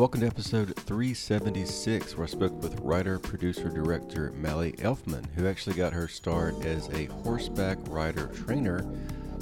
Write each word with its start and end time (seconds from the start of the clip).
Welcome 0.00 0.22
to 0.22 0.28
episode 0.28 0.74
376, 0.76 2.16
where 2.16 2.24
I 2.24 2.26
spoke 2.26 2.62
with 2.62 2.80
writer, 2.80 3.18
producer, 3.18 3.68
director 3.68 4.32
Mali 4.34 4.72
Elfman, 4.78 5.26
who 5.34 5.46
actually 5.46 5.76
got 5.76 5.92
her 5.92 6.08
start 6.08 6.54
as 6.64 6.88
a 6.94 7.04
horseback 7.22 7.76
rider 7.86 8.28
trainer 8.28 8.80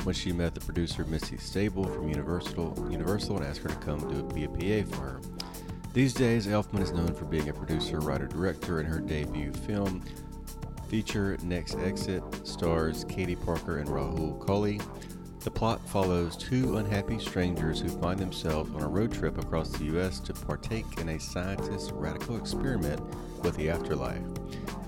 when 0.02 0.16
she 0.16 0.33
met 0.33 0.57
the 0.57 0.61
producer 0.61 1.05
Missy 1.05 1.37
Stable 1.37 1.85
from 1.85 2.09
Universal, 2.09 2.89
Universal 2.91 3.37
and 3.37 3.47
asked 3.47 3.61
her 3.61 3.69
to 3.69 3.77
come 3.77 4.01
to 4.01 4.35
be 4.35 4.47
a 4.47 4.49
PA 4.49 4.97
for 4.97 5.01
her. 5.01 5.21
These 5.93 6.15
days, 6.15 6.49
Elfman 6.49 6.83
is 6.83 6.91
known 6.91 7.15
for 7.15 7.27
being 7.27 7.49
a 7.49 7.52
producer, 7.52 8.01
writer, 8.01 8.27
director, 8.27 8.80
in 8.80 8.87
her 8.87 8.99
debut 8.99 9.52
film 9.52 10.02
feature 10.88 11.37
Next 11.45 11.77
Exit 11.77 12.23
stars 12.45 13.05
Katie 13.05 13.37
Parker 13.37 13.79
and 13.79 13.88
Rahul 13.88 14.37
Kohli. 14.45 14.83
The 15.48 15.55
plot 15.55 15.80
follows 15.88 16.37
two 16.37 16.77
unhappy 16.77 17.19
strangers 17.19 17.80
who 17.80 17.88
find 17.88 18.20
themselves 18.20 18.70
on 18.75 18.83
a 18.83 18.87
road 18.87 19.11
trip 19.11 19.38
across 19.38 19.71
the 19.71 19.87
U.S. 19.87 20.21
to 20.21 20.34
partake 20.34 20.84
in 21.01 21.09
a 21.09 21.19
scientist's 21.19 21.91
radical 21.91 22.37
experiment 22.37 23.01
with 23.43 23.57
the 23.57 23.71
afterlife. 23.71 24.21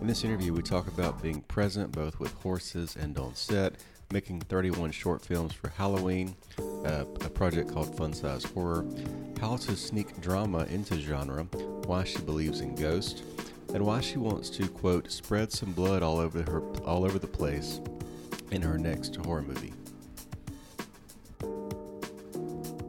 In 0.03 0.06
this 0.06 0.22
interview, 0.22 0.53
we 0.53 0.61
talk 0.61 0.86
about 0.86 1.22
being 1.22 1.41
present 1.41 1.91
both 1.92 2.20
with 2.20 2.34
horses 2.42 2.94
and 3.00 3.16
on 3.19 3.34
set, 3.34 3.77
making 4.12 4.42
31 4.42 4.91
short 4.91 5.22
films 5.25 5.55
for 5.55 5.70
Halloween, 5.70 6.36
uh, 6.84 7.06
a 7.22 7.31
project 7.31 7.72
called 7.72 7.97
Fun 7.97 8.12
Size 8.12 8.44
Horror, 8.44 8.84
how 9.41 9.56
to 9.56 9.75
sneak 9.75 10.20
drama 10.20 10.66
into 10.66 11.00
genre, 11.00 11.44
why 11.86 12.05
she 12.05 12.19
believes 12.19 12.61
in 12.61 12.75
ghosts, 12.75 13.22
and 13.72 13.83
why 13.83 14.03
she 14.03 14.19
wants 14.19 14.50
to 14.50 14.69
quote 14.69 15.11
spread 15.11 15.53
some 15.53 15.72
blood 15.72 16.03
all 16.03 16.19
over 16.19 16.42
her 16.42 16.61
all 16.84 17.06
over 17.06 17.19
the 17.19 17.27
place 17.27 17.81
in 18.50 18.61
her 18.61 18.77
next 18.77 19.16
horror 19.16 19.41
movie. 19.41 19.72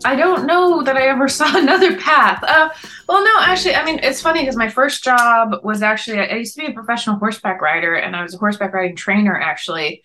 I 0.03 0.16
don't 0.16 0.45
know 0.45 0.83
that 0.83 0.97
I 0.97 1.07
ever 1.07 1.27
saw 1.39 1.57
another 1.57 1.97
path. 1.97 2.44
Uh, 2.44 2.69
well, 3.07 3.23
no, 3.23 3.31
actually, 3.41 3.75
I 3.75 3.85
mean, 3.85 3.99
it's 4.03 4.21
funny 4.21 4.41
because 4.41 4.55
my 4.55 4.69
first 4.69 5.03
job 5.03 5.55
was 5.63 5.81
actually, 5.81 6.19
I 6.19 6.35
used 6.35 6.55
to 6.55 6.61
be 6.61 6.67
a 6.67 6.73
professional 6.73 7.17
horseback 7.17 7.61
rider 7.61 7.95
and 7.95 8.16
I 8.16 8.23
was 8.23 8.33
a 8.33 8.38
horseback 8.38 8.73
riding 8.73 8.95
trainer, 8.95 9.39
actually. 9.39 10.03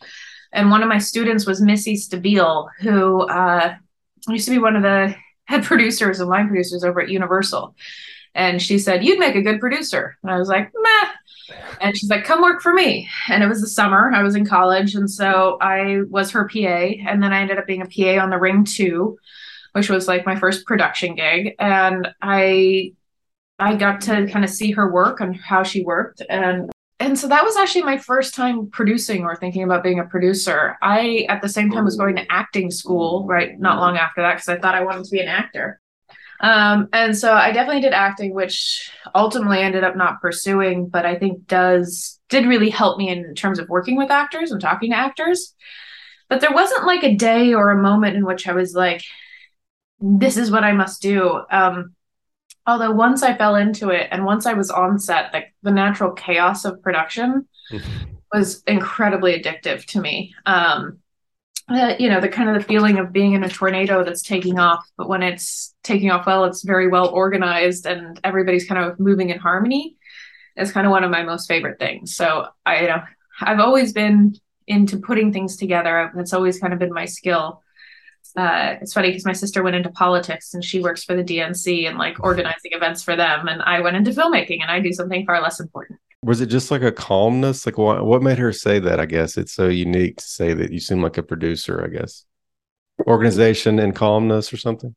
And 0.52 0.70
one 0.70 0.82
of 0.82 0.88
my 0.88 0.98
students 0.98 1.46
was 1.46 1.60
Missy 1.60 1.94
Stabile, 1.96 2.68
who 2.80 3.22
uh, 3.22 3.74
used 4.28 4.46
to 4.46 4.50
be 4.50 4.58
one 4.58 4.76
of 4.76 4.82
the 4.82 5.14
head 5.44 5.64
producers 5.64 6.20
and 6.20 6.28
line 6.28 6.48
producers 6.48 6.84
over 6.84 7.00
at 7.00 7.08
Universal. 7.08 7.74
And 8.34 8.60
she 8.60 8.78
said, 8.78 9.04
You'd 9.04 9.18
make 9.18 9.34
a 9.34 9.42
good 9.42 9.60
producer. 9.60 10.18
And 10.22 10.30
I 10.30 10.38
was 10.38 10.48
like, 10.48 10.70
Meh. 10.74 11.56
And 11.80 11.96
she's 11.96 12.10
like, 12.10 12.24
Come 12.24 12.42
work 12.42 12.60
for 12.60 12.74
me. 12.74 13.08
And 13.30 13.42
it 13.42 13.48
was 13.48 13.60
the 13.60 13.68
summer. 13.68 14.12
I 14.12 14.22
was 14.22 14.34
in 14.34 14.44
college. 14.44 14.94
And 14.94 15.10
so 15.10 15.56
I 15.60 16.00
was 16.10 16.32
her 16.32 16.48
PA. 16.48 16.58
And 16.58 17.22
then 17.22 17.32
I 17.32 17.40
ended 17.40 17.58
up 17.58 17.66
being 17.66 17.82
a 17.82 17.86
PA 17.86 18.22
on 18.22 18.30
The 18.30 18.38
Ring 18.38 18.64
2 18.64 19.16
which 19.76 19.90
was 19.90 20.08
like 20.08 20.24
my 20.24 20.34
first 20.34 20.64
production 20.64 21.14
gig 21.14 21.54
and 21.58 22.08
i 22.22 22.90
i 23.58 23.76
got 23.76 24.00
to 24.00 24.26
kind 24.28 24.42
of 24.42 24.50
see 24.50 24.70
her 24.70 24.90
work 24.90 25.20
and 25.20 25.36
how 25.36 25.62
she 25.62 25.84
worked 25.84 26.22
and 26.30 26.70
and 26.98 27.18
so 27.18 27.28
that 27.28 27.44
was 27.44 27.58
actually 27.58 27.82
my 27.82 27.98
first 27.98 28.34
time 28.34 28.70
producing 28.70 29.24
or 29.24 29.36
thinking 29.36 29.62
about 29.62 29.82
being 29.82 29.98
a 29.98 30.06
producer. 30.06 30.78
I 30.80 31.26
at 31.28 31.42
the 31.42 31.48
same 31.50 31.70
time 31.70 31.84
was 31.84 31.96
going 31.96 32.16
to 32.16 32.32
acting 32.32 32.70
school 32.70 33.26
right 33.26 33.60
not 33.60 33.80
long 33.80 33.98
after 33.98 34.22
that 34.22 34.36
because 34.36 34.48
i 34.48 34.56
thought 34.58 34.74
i 34.74 34.82
wanted 34.82 35.04
to 35.04 35.10
be 35.10 35.20
an 35.20 35.28
actor. 35.28 35.78
Um, 36.40 36.88
and 36.94 37.14
so 37.14 37.34
i 37.34 37.52
definitely 37.52 37.82
did 37.82 37.92
acting 37.92 38.34
which 38.34 38.90
ultimately 39.14 39.58
ended 39.60 39.84
up 39.84 39.94
not 39.94 40.22
pursuing 40.22 40.88
but 40.88 41.04
i 41.04 41.16
think 41.18 41.46
does 41.46 42.18
did 42.30 42.46
really 42.46 42.70
help 42.70 42.96
me 42.96 43.10
in 43.10 43.34
terms 43.34 43.58
of 43.58 43.68
working 43.68 43.96
with 43.98 44.10
actors 44.10 44.50
and 44.50 44.60
talking 44.60 44.90
to 44.90 44.96
actors. 44.96 45.54
But 46.30 46.40
there 46.40 46.52
wasn't 46.52 46.86
like 46.86 47.04
a 47.04 47.14
day 47.14 47.52
or 47.52 47.70
a 47.70 47.82
moment 47.82 48.16
in 48.16 48.24
which 48.24 48.48
i 48.48 48.52
was 48.52 48.72
like 48.72 49.02
this 50.00 50.36
is 50.36 50.50
what 50.50 50.64
I 50.64 50.72
must 50.72 51.02
do. 51.02 51.40
Um, 51.50 51.94
although 52.66 52.92
once 52.92 53.22
I 53.22 53.36
fell 53.36 53.56
into 53.56 53.90
it 53.90 54.08
and 54.10 54.24
once 54.24 54.46
I 54.46 54.54
was 54.54 54.70
on 54.70 54.98
set, 54.98 55.32
like 55.32 55.54
the 55.62 55.70
natural 55.70 56.12
chaos 56.12 56.64
of 56.64 56.82
production 56.82 57.46
was 58.32 58.62
incredibly 58.66 59.40
addictive 59.40 59.84
to 59.86 60.00
me. 60.00 60.34
Um, 60.44 60.98
uh, 61.68 61.94
you 61.98 62.08
know, 62.08 62.20
the 62.20 62.28
kind 62.28 62.48
of 62.48 62.54
the 62.54 62.62
feeling 62.62 62.98
of 62.98 63.12
being 63.12 63.32
in 63.32 63.42
a 63.42 63.48
tornado 63.48 64.04
that's 64.04 64.22
taking 64.22 64.58
off, 64.58 64.88
but 64.96 65.08
when 65.08 65.22
it's 65.22 65.74
taking 65.82 66.10
off 66.10 66.26
well, 66.26 66.44
it's 66.44 66.62
very 66.62 66.86
well 66.86 67.08
organized 67.08 67.86
and 67.86 68.20
everybody's 68.22 68.68
kind 68.68 68.84
of 68.84 69.00
moving 69.00 69.30
in 69.30 69.38
harmony. 69.38 69.96
Is 70.56 70.72
kind 70.72 70.86
of 70.86 70.90
one 70.90 71.04
of 71.04 71.10
my 71.10 71.22
most 71.22 71.48
favorite 71.48 71.78
things. 71.78 72.16
So 72.16 72.46
I, 72.64 72.80
you 72.80 72.86
know, 72.86 73.02
I've 73.42 73.60
always 73.60 73.92
been 73.92 74.36
into 74.66 74.98
putting 74.98 75.30
things 75.30 75.56
together. 75.56 76.10
That's 76.14 76.32
always 76.32 76.58
kind 76.58 76.72
of 76.72 76.78
been 76.78 76.94
my 76.94 77.04
skill 77.04 77.62
uh, 78.36 78.76
it's 78.80 78.92
funny 78.92 79.08
because 79.08 79.24
my 79.24 79.32
sister 79.32 79.62
went 79.62 79.76
into 79.76 79.90
politics 79.90 80.52
and 80.54 80.64
she 80.64 80.80
works 80.80 81.04
for 81.04 81.16
the 81.16 81.24
DNC 81.24 81.88
and 81.88 81.98
like 81.98 82.14
mm-hmm. 82.14 82.24
organizing 82.24 82.72
events 82.72 83.02
for 83.02 83.16
them, 83.16 83.48
and 83.48 83.62
I 83.62 83.80
went 83.80 83.96
into 83.96 84.10
filmmaking 84.10 84.60
and 84.62 84.70
I 84.70 84.80
do 84.80 84.92
something 84.92 85.24
far 85.24 85.40
less 85.40 85.60
important. 85.60 85.98
Was 86.22 86.40
it 86.40 86.46
just 86.46 86.70
like 86.70 86.82
a 86.82 86.92
calmness? 86.92 87.66
Like 87.66 87.78
what? 87.78 88.04
What 88.04 88.22
made 88.22 88.38
her 88.38 88.52
say 88.52 88.78
that? 88.80 89.00
I 89.00 89.06
guess 89.06 89.36
it's 89.36 89.52
so 89.52 89.68
unique 89.68 90.18
to 90.18 90.24
say 90.24 90.54
that 90.54 90.72
you 90.72 90.80
seem 90.80 91.02
like 91.02 91.18
a 91.18 91.22
producer. 91.22 91.82
I 91.84 91.88
guess 91.88 92.24
organization 93.06 93.78
and 93.78 93.94
calmness 93.94 94.52
or 94.52 94.56
something. 94.56 94.94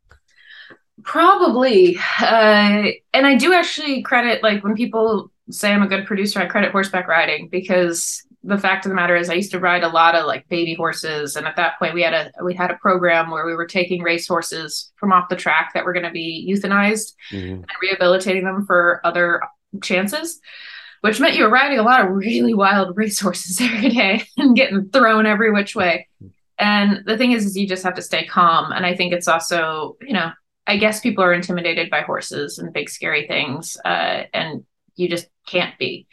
Probably, 1.04 1.98
uh, 2.20 2.88
and 3.14 3.28
I 3.28 3.36
do 3.36 3.54
actually 3.54 4.02
credit 4.02 4.44
like 4.44 4.64
when 4.64 4.76
people 4.76 5.32
say 5.50 5.72
I'm 5.72 5.82
a 5.82 5.88
good 5.88 6.06
producer, 6.06 6.40
I 6.40 6.46
credit 6.46 6.72
horseback 6.72 7.08
riding 7.08 7.48
because 7.50 8.24
the 8.44 8.58
fact 8.58 8.86
of 8.86 8.90
the 8.90 8.96
matter 8.96 9.16
is 9.16 9.30
I 9.30 9.34
used 9.34 9.52
to 9.52 9.60
ride 9.60 9.84
a 9.84 9.90
lot 9.90 10.16
of 10.16 10.26
like 10.26 10.48
baby 10.48 10.74
horses 10.74 11.36
and 11.36 11.46
at 11.46 11.58
that 11.58 11.78
point 11.78 11.94
we 11.94 12.02
had 12.02 12.14
a 12.14 12.32
we 12.44 12.54
had 12.54 12.72
a 12.72 12.76
program 12.76 13.30
where 13.30 13.46
we 13.46 13.54
were 13.54 13.68
taking 13.68 14.02
race 14.02 14.28
horses 14.28 14.92
from 14.96 15.12
off 15.12 15.30
the 15.30 15.36
track 15.36 15.72
that 15.74 15.84
were 15.84 15.94
going 15.94 16.06
to 16.06 16.12
be 16.12 16.48
euthanized 16.50 17.14
mm-hmm. 17.32 17.54
and 17.54 17.72
rehabilitating 17.82 18.46
them 18.46 18.66
for 18.66 19.02
other 19.04 19.42
chances 19.82 20.40
which 21.02 21.20
meant 21.20 21.36
you 21.36 21.44
were 21.44 21.50
riding 21.50 21.80
a 21.80 21.84
lot 21.84 22.02
of 22.02 22.12
really 22.12 22.54
wild 22.54 22.96
race 22.96 23.20
horses 23.20 23.60
every 23.62 23.90
day 23.90 24.24
and 24.38 24.56
getting 24.56 24.90
thrown 24.90 25.26
every 25.26 25.52
which 25.52 25.76
way 25.76 26.08
and 26.58 27.04
the 27.06 27.18
thing 27.18 27.34
is 27.34 27.46
is 27.46 27.58
you 27.58 27.68
just 27.68 27.84
have 27.84 27.96
to 27.96 28.02
stay 28.02 28.26
calm 28.26 28.72
and 28.72 28.86
I 28.86 28.96
think 28.96 29.12
it's 29.12 29.28
also 29.28 29.98
you 30.02 30.14
know 30.14 30.32
I 30.66 30.78
guess 30.78 31.02
people 31.02 31.24
are 31.24 31.34
intimidated 31.34 31.90
by 31.90 32.02
horses 32.02 32.58
and 32.58 32.72
big 32.72 32.90
scary 32.90 33.28
things 33.28 33.76
uh, 33.84 34.24
and 34.34 34.64
you 34.96 35.10
just 35.10 35.28
can't 35.48 35.78
be 35.80 36.08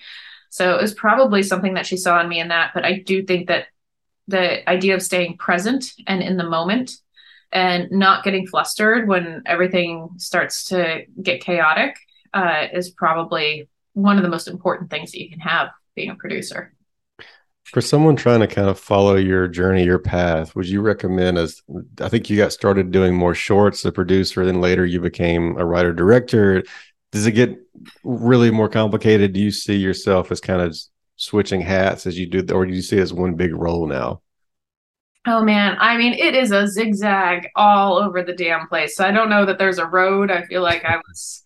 so 0.57 0.75
it 0.75 0.81
was 0.81 0.95
probably 0.95 1.43
something 1.43 1.75
that 1.75 1.85
she 1.85 1.99
saw 1.99 2.19
in 2.19 2.31
me 2.31 2.41
in 2.41 2.49
that. 2.49 2.71
But 2.73 2.87
I 2.87 3.01
do 3.01 3.23
think 3.23 3.49
that 3.49 3.67
the 4.27 4.67
idea 4.67 4.95
of 4.95 5.03
staying 5.03 5.37
present 5.37 5.85
and 6.07 6.23
in 6.23 6.39
the 6.39 6.49
moment 6.49 6.93
and 7.53 7.91
not 7.91 8.25
getting 8.25 8.47
flustered 8.47 9.07
when 9.07 9.43
everything 9.45 10.09
starts 10.17 10.65
to 10.69 11.03
get 11.21 11.43
chaotic 11.43 11.99
uh, 12.33 12.69
is 12.73 12.89
probably 12.89 13.69
one 13.93 14.17
of 14.17 14.23
the 14.23 14.31
most 14.31 14.49
important 14.49 14.89
things 14.89 15.13
that 15.13 15.23
you 15.23 15.29
can 15.29 15.41
have 15.41 15.69
being 15.95 16.09
a 16.09 16.15
producer. 16.15 16.73
For 17.65 17.83
someone 17.83 18.17
trying 18.17 18.41
to 18.41 18.47
kind 18.47 18.71
of 18.71 18.79
follow 18.79 19.17
your 19.17 19.49
journey, 19.49 19.85
your 19.85 19.99
path, 19.99 20.57
would 20.57 20.71
you 20.71 20.81
recommend 20.81 21.37
as 21.37 21.61
I 22.01 22.09
think 22.09 22.31
you 22.31 22.39
got 22.39 22.55
started 22.55 22.93
doing 22.93 23.15
more 23.15 23.35
shorts, 23.35 23.85
a 23.85 23.93
producer, 23.93 24.47
then 24.47 24.63
later 24.63 24.87
you 24.87 25.03
became 25.03 25.59
a 25.59 25.67
writer 25.67 25.93
director 25.93 26.63
does 27.17 27.27
it 27.27 27.33
get 27.33 27.59
really 28.05 28.51
more 28.51 28.69
complicated? 28.69 29.33
Do 29.33 29.41
you 29.41 29.51
see 29.51 29.77
yourself 29.77 30.31
as 30.31 30.41
kind 30.41 30.61
of 30.61 30.77
switching 31.17 31.63
hats 31.63 32.07
as 32.07 32.19
you 32.19 32.27
do, 32.27 32.55
or 32.55 32.67
do 32.67 32.75
you 32.75 32.83
see 32.83 32.99
it 32.99 33.03
as 33.03 33.13
one 33.13 33.35
big 33.35 33.55
role 33.55 33.87
now? 33.87 34.21
Oh 35.27 35.43
man, 35.43 35.79
I 35.81 35.97
mean, 35.97 36.13
it 36.13 36.35
is 36.35 36.53
a 36.53 36.69
zigzag 36.69 37.49
all 37.57 37.97
over 37.97 38.23
the 38.23 38.35
damn 38.35 38.69
place. 38.69 38.97
So 38.97 39.05
I 39.05 39.13
don't 39.13 39.31
know 39.31 39.47
that 39.47 39.59
there's 39.59 39.79
a 39.79 39.87
road. 39.87 40.31
I 40.31 40.43
feel 40.43 40.63
like 40.63 40.85
I 40.85 40.99
was 41.09 41.43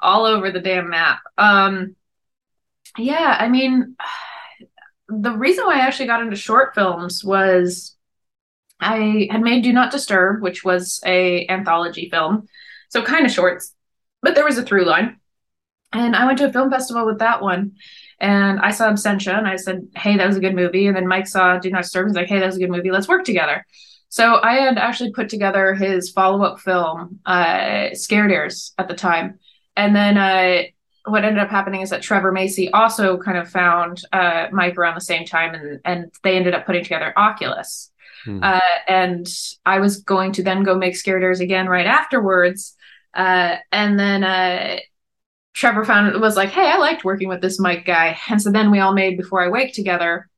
all 0.00 0.26
over 0.26 0.50
the 0.50 0.60
damn 0.60 0.90
map. 0.90 1.20
Um, 1.38 1.94
yeah, 2.98 3.36
I 3.38 3.48
mean, 3.48 3.96
the 5.08 5.30
reason 5.30 5.64
why 5.64 5.76
I 5.76 5.86
actually 5.86 6.06
got 6.06 6.20
into 6.20 6.36
short 6.36 6.74
films 6.74 7.22
was 7.22 7.96
I 8.80 9.28
had 9.30 9.40
made 9.40 9.62
Do 9.62 9.72
Not 9.72 9.92
Disturb, 9.92 10.42
which 10.42 10.64
was 10.64 11.00
a 11.06 11.46
anthology 11.48 12.10
film, 12.10 12.48
so 12.88 13.02
kind 13.02 13.24
of 13.24 13.30
shorts 13.30 13.72
but 14.22 14.34
there 14.34 14.44
was 14.44 14.58
a 14.58 14.62
through 14.62 14.84
line. 14.84 15.18
And 15.92 16.16
I 16.16 16.26
went 16.26 16.38
to 16.38 16.48
a 16.48 16.52
film 16.52 16.70
festival 16.70 17.06
with 17.06 17.20
that 17.20 17.42
one. 17.42 17.72
And 18.18 18.60
I 18.60 18.70
saw 18.70 18.90
Absentia 18.90 19.36
and 19.36 19.46
I 19.46 19.56
said, 19.56 19.88
Hey, 19.94 20.16
that 20.16 20.26
was 20.26 20.36
a 20.36 20.40
good 20.40 20.54
movie. 20.54 20.86
And 20.86 20.96
then 20.96 21.06
Mike 21.06 21.26
saw 21.26 21.58
Do 21.58 21.70
Not 21.70 21.82
Disturb. 21.82 22.08
He's 22.08 22.16
like, 22.16 22.28
Hey, 22.28 22.38
that 22.38 22.46
was 22.46 22.56
a 22.56 22.60
good 22.60 22.70
movie. 22.70 22.90
Let's 22.90 23.08
work 23.08 23.24
together. 23.24 23.64
So 24.08 24.40
I 24.42 24.54
had 24.54 24.78
actually 24.78 25.12
put 25.12 25.28
together 25.28 25.74
his 25.74 26.10
follow 26.10 26.42
up 26.42 26.60
film, 26.60 27.20
uh, 27.26 27.88
Scared 27.92 28.30
Ears, 28.30 28.72
at 28.78 28.88
the 28.88 28.94
time. 28.94 29.38
And 29.76 29.94
then 29.94 30.16
uh, 30.16 30.62
what 31.06 31.24
ended 31.24 31.42
up 31.42 31.50
happening 31.50 31.82
is 31.82 31.90
that 31.90 32.02
Trevor 32.02 32.32
Macy 32.32 32.70
also 32.70 33.18
kind 33.18 33.36
of 33.36 33.50
found 33.50 34.02
uh, 34.12 34.46
Mike 34.52 34.78
around 34.78 34.94
the 34.94 35.00
same 35.00 35.24
time, 35.24 35.54
and, 35.54 35.80
and 35.84 36.12
they 36.22 36.36
ended 36.36 36.54
up 36.54 36.66
putting 36.66 36.82
together 36.82 37.12
Oculus. 37.16 37.90
Hmm. 38.24 38.42
Uh, 38.42 38.60
and 38.88 39.28
I 39.64 39.80
was 39.80 39.98
going 39.98 40.32
to 40.32 40.42
then 40.42 40.62
go 40.62 40.76
make 40.76 40.96
Scared 40.96 41.22
Ears 41.22 41.40
again 41.40 41.68
right 41.68 41.86
afterwards. 41.86 42.75
Uh, 43.16 43.56
and 43.72 43.98
then 43.98 44.22
uh, 44.22 44.78
Trevor 45.54 45.84
found 45.84 46.20
was 46.20 46.36
like, 46.36 46.50
hey, 46.50 46.70
I 46.70 46.76
liked 46.76 47.04
working 47.04 47.28
with 47.28 47.40
this 47.40 47.58
Mike 47.58 47.86
guy. 47.86 48.18
And 48.28 48.40
so 48.40 48.52
then 48.52 48.70
we 48.70 48.78
all 48.78 48.92
made 48.92 49.16
Before 49.16 49.42
I 49.42 49.48
Wake 49.48 49.72
together. 49.72 50.28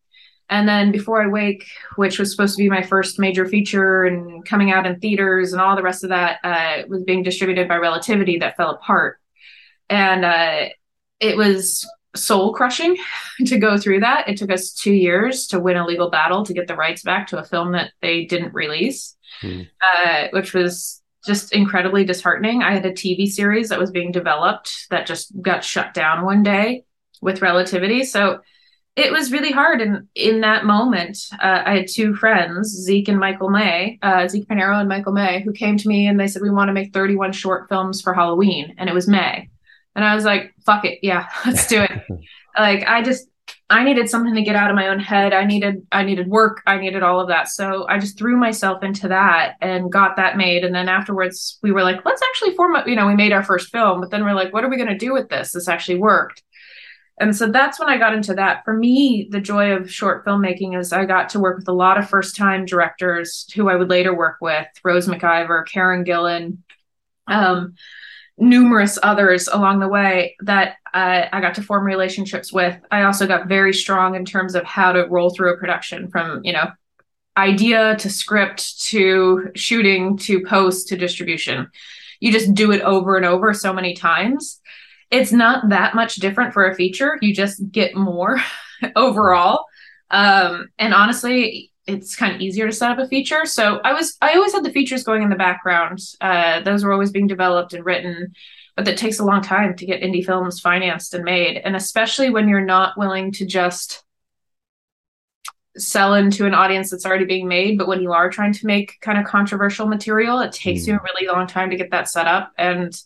And 0.49 0.67
then 0.69 0.93
Before 0.93 1.21
I 1.21 1.27
Wake, 1.27 1.67
which 1.97 2.19
was 2.19 2.31
supposed 2.31 2.57
to 2.57 2.63
be 2.63 2.71
my 2.71 2.83
first 2.83 3.19
major 3.19 3.47
feature 3.47 4.05
and 4.05 4.45
coming 4.45 4.71
out 4.71 4.87
in 4.87 5.01
theaters 5.01 5.53
and 5.53 5.61
all 5.61 5.77
the 5.77 5.83
rest 5.83 6.05
of 6.05 6.11
that, 6.11 6.39
uh, 6.45 6.85
was 6.89 7.03
being 7.03 7.25
distributed 7.25 7.69
by 7.69 7.77
Relativity 7.77 8.39
that 8.39 8.57
fell 8.57 8.71
apart. 8.71 9.19
And 9.91 10.25
uh, 10.25 10.69
it 11.19 11.37
was 11.37 11.85
soul 12.15 12.55
crushing 12.55 12.97
to 13.47 13.59
go 13.59 13.77
through 13.77 14.01
that. 14.01 14.29
It 14.29 14.37
took 14.37 14.53
us 14.53 14.73
two 14.73 14.93
years 14.93 15.49
to 15.49 15.59
win 15.59 15.77
a 15.77 15.85
legal 15.85 16.11
battle 16.11 16.45
to 16.45 16.55
get 16.55 16.69
the 16.69 16.77
rights 16.77 17.03
back 17.03 17.27
to 17.29 17.39
a 17.39 17.45
film 17.45 17.73
that 17.73 17.91
they 18.01 18.25
didn't 18.25 18.55
release, 18.55 19.17
hmm. 19.41 19.63
uh, 19.83 20.29
which 20.31 20.55
was 20.55 21.03
just 21.27 21.53
incredibly 21.53 22.05
disheartening. 22.05 22.63
I 22.63 22.75
had 22.75 22.87
a 22.87 22.93
TV 22.93 23.27
series 23.29 23.69
that 23.69 23.79
was 23.79 23.91
being 23.91 24.13
developed 24.13 24.87
that 24.91 25.07
just 25.07 25.33
got 25.41 25.65
shut 25.65 25.95
down 25.95 26.25
one 26.25 26.43
day 26.43 26.85
with 27.21 27.43
Relativity. 27.43 28.05
So 28.05 28.41
it 28.99 29.13
was 29.13 29.31
really 29.31 29.53
hard. 29.53 29.81
And 29.81 30.09
in 30.17 30.41
that 30.41 30.65
moment, 30.65 31.19
uh, 31.41 31.63
I 31.65 31.77
had 31.77 31.89
two 31.89 32.17
friends, 32.17 32.69
Zeke 32.69 33.09
and 33.09 33.21
Michael 33.21 33.49
May, 33.49 33.99
uh, 34.03 34.27
Zeke 34.27 34.49
Pinheiro 34.49 34.81
and 34.81 34.89
Michael 34.89 35.13
May, 35.13 35.41
who 35.43 35.53
came 35.53 35.77
to 35.77 35.89
me 35.89 36.09
and 36.09 36.19
they 36.19 36.27
said, 36.27 36.43
We 36.43 36.51
want 36.51 36.69
to 36.69 36.73
make 36.73 36.93
31 36.93 37.33
short 37.33 37.69
films 37.69 38.03
for 38.03 38.13
Halloween. 38.13 38.75
And 38.77 38.89
it 38.89 38.95
was 38.95 39.07
May. 39.07 39.49
And 39.95 40.05
I 40.05 40.17
was 40.17 40.25
like, 40.25 40.53
Fuck 40.67 40.85
it. 40.85 40.99
Yeah, 41.03 41.29
let's 41.47 41.69
do 41.69 41.81
it. 41.83 41.91
like, 42.59 42.85
I 42.89 43.03
just, 43.03 43.29
I 43.71 43.85
needed 43.85 44.09
something 44.09 44.35
to 44.35 44.43
get 44.43 44.57
out 44.57 44.71
of 44.71 44.77
my 44.77 44.89
own 44.89 44.99
head. 44.99 45.35
I 45.35 45.45
needed 45.45 45.87
I 45.93 46.03
needed 46.03 46.29
work. 46.29 46.63
I 46.67 46.79
needed 46.79 47.03
all 47.03 47.21
of 47.21 47.29
that. 47.29 47.49
So 47.49 47.87
I 47.87 47.99
just 47.99 48.17
threw 48.17 48.37
myself 48.37 48.83
into 48.83 49.09
that 49.09 49.57
and 49.61 49.93
got 49.93 50.17
that 50.17 50.39
made. 50.39 50.65
And 50.65 50.75
then 50.75 50.89
afterwards 50.89 51.59
we 51.63 51.71
were 51.71 51.83
like, 51.83 52.03
let's 52.05 52.23
actually 52.23 52.55
form 52.55 52.77
a, 52.77 52.85
you 52.87 52.97
know, 52.97 53.07
we 53.07 53.15
made 53.15 53.33
our 53.33 53.43
first 53.43 53.71
film, 53.71 54.01
but 54.01 54.11
then 54.11 54.25
we're 54.25 54.33
like, 54.33 54.55
what 54.55 54.65
are 54.65 54.71
we 54.71 54.77
going 54.77 54.89
to 54.89 54.97
do 54.97 55.13
with 55.13 55.29
this? 55.29 55.53
This 55.53 55.69
actually 55.69 55.99
worked. 55.99 56.43
And 57.21 57.37
so 57.37 57.51
that's 57.51 57.79
when 57.79 57.89
I 57.89 57.99
got 57.99 58.15
into 58.15 58.35
that. 58.35 58.65
For 58.65 58.75
me, 58.75 59.29
the 59.31 59.41
joy 59.41 59.73
of 59.73 59.91
short 59.91 60.25
filmmaking 60.25 60.79
is 60.79 60.93
I 60.93 61.05
got 61.05 61.31
to 61.31 61.41
work 61.41 61.59
with 61.59 61.69
a 61.69 61.73
lot 61.73 61.99
of 61.99 62.09
first 62.09 62.37
time 62.37 62.65
directors 62.65 63.51
who 63.55 63.69
I 63.69 63.75
would 63.75 63.91
later 63.91 64.17
work 64.17 64.37
with 64.41 64.69
Rose 64.85 65.09
McIver, 65.09 65.67
Karen 65.67 66.05
Gillan, 66.05 66.59
um, 67.27 67.75
numerous 68.39 68.99
others 69.03 69.49
along 69.49 69.81
the 69.81 69.89
way 69.89 70.37
that 70.41 70.77
uh, 70.95 71.27
I 71.33 71.41
got 71.41 71.55
to 71.57 71.63
form 71.63 71.85
relationships 71.85 72.53
with. 72.53 72.79
I 72.91 73.03
also 73.03 73.27
got 73.27 73.49
very 73.49 73.75
strong 73.75 74.15
in 74.15 74.25
terms 74.25 74.55
of 74.55 74.65
how 74.65 74.93
to 74.93 75.07
roll 75.07 75.31
through 75.31 75.55
a 75.55 75.59
production 75.59 76.09
from, 76.09 76.45
you 76.45 76.53
know, 76.53 76.71
idea 77.37 77.97
to 77.97 78.11
script 78.11 78.81
to 78.87 79.51
shooting 79.55 80.17
to 80.19 80.45
post 80.45 80.89
to 80.89 80.97
distribution. 80.97 81.69
You 82.21 82.33
just 82.33 82.55
do 82.55 82.73
it 82.73 82.83
over 82.83 83.17
and 83.17 83.27
over 83.27 83.55
so 83.55 83.73
many 83.73 83.95
times 83.95 84.61
it's 85.11 85.33
not 85.33 85.71
that 85.71 85.95
much 85.95 86.17
different 86.17 86.53
for 86.53 86.69
a 86.69 86.75
feature. 86.75 87.19
You 87.21 87.35
just 87.35 87.71
get 87.71 87.95
more 87.95 88.39
overall. 88.97 89.65
Um, 90.11 90.69
and 90.79 90.95
honestly, 90.95 91.73
it's 91.89 92.15
kind 92.15 92.35
of 92.35 92.41
easier 92.41 92.67
to 92.67 92.73
set 92.73 92.91
up 92.91 92.99
a 92.99 93.09
feature. 93.09 93.45
So 93.47 93.81
I 93.83 93.93
was 93.93 94.17
I 94.21 94.35
always 94.35 94.53
had 94.53 94.65
the 94.65 94.73
features 94.73 95.05
going 95.05 95.23
in 95.23 95.31
the 95.31 95.37
background. 95.37 96.01
Uh, 96.21 96.61
those 96.61 96.85
were 96.85 96.93
always 96.93 97.11
being 97.11 97.27
developed 97.27 97.73
and 97.73 97.85
written, 97.85 98.35
but 98.77 98.85
that 98.85 98.99
takes 98.99 99.19
a 99.19 99.25
long 99.25 99.43
time 99.43 99.75
to 99.77 99.87
get 99.87 100.03
indie 100.03 100.25
films 100.25 100.61
financed 100.61 101.15
and 101.15 101.25
made. 101.25 101.57
And 101.57 101.75
especially 101.75 102.31
when 102.31 102.49
you're 102.49 102.65
not 102.65 102.99
willing 102.99 103.33
to 103.33 103.47
just 103.47 104.05
sell 105.77 106.15
into 106.15 106.45
an 106.45 106.55
audience 106.55 106.91
that's 106.91 107.07
already 107.07 107.25
being 107.25 107.49
made, 107.49 107.79
but 107.79 107.89
when 107.89 108.03
you 108.03 108.13
are 108.13 108.31
trying 108.31 108.53
to 108.53 108.67
make 108.67 109.01
kind 109.01 109.19
of 109.19 109.25
controversial 109.25 109.87
material, 109.87 110.41
it 110.41 110.53
takes 110.53 110.83
mm. 110.83 110.89
you 110.89 110.95
a 110.95 111.01
really 111.03 111.29
long 111.29 111.47
time 111.47 111.71
to 111.71 111.77
get 111.77 111.91
that 111.91 112.09
set 112.09 112.27
up. 112.27 112.53
And 112.59 113.01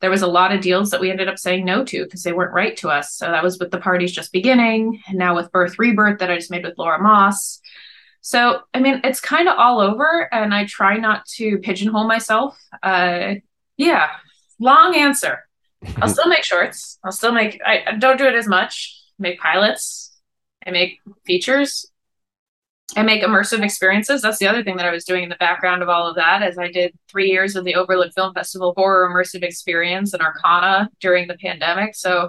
there 0.00 0.10
was 0.10 0.22
a 0.22 0.28
lot 0.28 0.52
of 0.52 0.60
deals 0.60 0.90
that 0.90 1.00
we 1.00 1.10
ended 1.10 1.28
up 1.28 1.38
saying 1.38 1.64
no 1.64 1.84
to 1.84 2.04
because 2.04 2.22
they 2.22 2.32
weren't 2.32 2.54
right 2.54 2.76
to 2.78 2.88
us. 2.88 3.14
So 3.14 3.26
that 3.26 3.42
was 3.42 3.58
with 3.58 3.70
the 3.70 3.78
Party's 3.78 4.12
Just 4.12 4.32
Beginning, 4.32 5.02
and 5.08 5.18
now 5.18 5.34
with 5.34 5.50
Birth 5.50 5.78
Rebirth 5.78 6.20
that 6.20 6.30
I 6.30 6.36
just 6.36 6.50
made 6.50 6.64
with 6.64 6.78
Laura 6.78 7.00
Moss. 7.00 7.60
So 8.28 8.60
I 8.74 8.80
mean, 8.80 9.00
it's 9.04 9.22
kind 9.22 9.48
of 9.48 9.56
all 9.56 9.80
over, 9.80 10.28
and 10.30 10.52
I 10.52 10.66
try 10.66 10.98
not 10.98 11.24
to 11.36 11.56
pigeonhole 11.60 12.06
myself. 12.06 12.62
Uh, 12.82 13.36
yeah, 13.78 14.10
long 14.60 14.94
answer. 14.94 15.48
I'll 15.96 16.10
still 16.10 16.28
make 16.28 16.44
shorts. 16.44 16.98
I'll 17.02 17.10
still 17.10 17.32
make. 17.32 17.58
I, 17.64 17.84
I 17.86 17.92
don't 17.96 18.18
do 18.18 18.26
it 18.26 18.34
as 18.34 18.46
much. 18.46 19.02
Make 19.18 19.40
pilots. 19.40 20.14
I 20.66 20.72
make 20.72 20.98
features. 21.24 21.90
I 22.94 23.02
make 23.02 23.22
immersive 23.22 23.64
experiences. 23.64 24.20
That's 24.20 24.36
the 24.38 24.48
other 24.48 24.62
thing 24.62 24.76
that 24.76 24.84
I 24.84 24.92
was 24.92 25.06
doing 25.06 25.22
in 25.22 25.30
the 25.30 25.36
background 25.36 25.82
of 25.82 25.88
all 25.88 26.06
of 26.06 26.16
that, 26.16 26.42
as 26.42 26.58
I 26.58 26.70
did 26.70 26.94
three 27.08 27.30
years 27.30 27.56
of 27.56 27.64
the 27.64 27.76
Overlook 27.76 28.12
Film 28.12 28.34
Festival 28.34 28.74
horror 28.76 29.08
immersive 29.08 29.42
experience 29.42 30.12
and 30.12 30.20
Arcana 30.20 30.90
during 31.00 31.28
the 31.28 31.38
pandemic. 31.38 31.94
So 31.94 32.28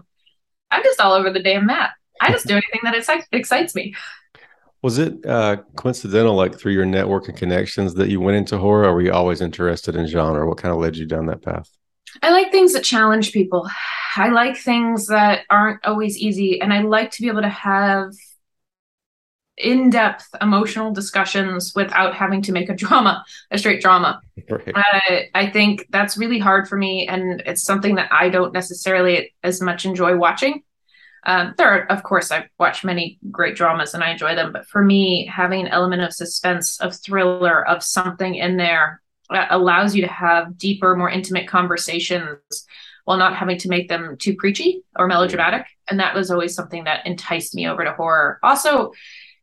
I'm 0.72 0.82
just 0.82 1.02
all 1.02 1.12
over 1.12 1.30
the 1.30 1.44
damn 1.44 1.66
map. 1.66 1.92
I 2.22 2.32
just 2.32 2.48
do 2.48 2.54
anything 2.54 2.82
that 2.84 3.26
excites 3.34 3.76
me. 3.76 3.96
Was 4.82 4.98
it 4.98 5.26
uh, 5.26 5.58
coincidental, 5.76 6.36
like 6.36 6.58
through 6.58 6.72
your 6.72 6.86
network 6.86 7.28
and 7.28 7.38
connections, 7.38 7.96
that 7.96 8.10
you 8.10 8.22
went 8.22 8.38
into 8.38 8.58
horror, 8.58 8.86
or 8.86 8.94
were 8.94 9.02
you 9.02 9.12
always 9.12 9.42
interested 9.42 9.96
in 9.96 10.08
genre? 10.08 10.48
What 10.48 10.58
kind 10.58 10.74
of 10.74 10.80
led 10.80 10.96
you 10.96 11.06
down 11.06 11.26
that 11.26 11.42
path? 11.42 11.70
I 12.24 12.32
like 12.32 12.52
things 12.52 12.74
that 12.74 12.84
challenge 12.84 13.34
people. 13.34 13.70
I 14.16 14.30
like 14.30 14.58
things 14.58 15.08
that 15.08 15.42
aren't 15.50 15.86
always 15.86 16.18
easy, 16.18 16.62
and 16.62 16.74
I 16.74 16.82
like 16.82 17.12
to 17.12 17.22
be 17.22 17.28
able 17.28 17.42
to 17.42 17.50
have 17.50 18.14
in-depth 19.60 20.30
emotional 20.42 20.92
discussions 20.92 21.74
without 21.76 22.16
having 22.16 22.42
to 22.42 22.52
make 22.52 22.70
a 22.70 22.76
drama 22.76 23.24
a 23.52 23.58
straight 23.58 23.82
drama 23.82 24.22
right. 24.50 24.72
uh, 24.74 25.20
i 25.36 25.50
think 25.50 25.86
that's 25.90 26.18
really 26.18 26.40
hard 26.40 26.66
for 26.68 26.78
me 26.78 27.06
and 27.08 27.44
it's 27.46 27.64
something 27.64 27.96
that 27.96 28.10
i 28.12 28.30
don't 28.30 28.54
necessarily 28.54 29.34
as 29.44 29.62
much 29.62 29.86
enjoy 29.86 30.16
watching 30.16 30.64
um, 31.26 31.54
there 31.58 31.70
are 31.70 31.86
of 31.92 32.04
course 32.04 32.32
i've 32.32 32.50
watched 32.60 32.84
many 32.84 33.20
great 33.32 33.56
dramas 33.56 33.94
and 33.94 34.04
i 34.04 34.12
enjoy 34.12 34.36
them 34.36 34.52
but 34.52 34.66
for 34.68 34.84
me 34.84 35.26
having 35.26 35.62
an 35.62 35.68
element 35.68 36.02
of 36.02 36.14
suspense 36.14 36.80
of 36.82 36.96
thriller 36.96 37.68
of 37.68 37.84
something 37.84 38.36
in 38.36 38.58
there 38.58 39.02
allows 39.52 39.96
you 39.96 40.02
to 40.02 40.12
have 40.12 40.58
deeper 40.58 40.96
more 40.96 41.10
intimate 41.10 41.48
conversations 41.48 42.40
while 43.06 43.18
not 43.18 43.36
having 43.36 43.58
to 43.58 43.70
make 43.70 43.88
them 43.88 44.18
too 44.18 44.36
preachy 44.36 44.84
or 44.98 45.08
melodramatic 45.08 45.66
and 45.90 46.00
that 46.00 46.16
was 46.16 46.32
always 46.32 46.56
something 46.56 46.84
that 46.84 47.06
enticed 47.06 47.54
me 47.54 47.68
over 47.68 47.84
to 47.84 47.94
horror 47.94 48.40
also 48.44 48.92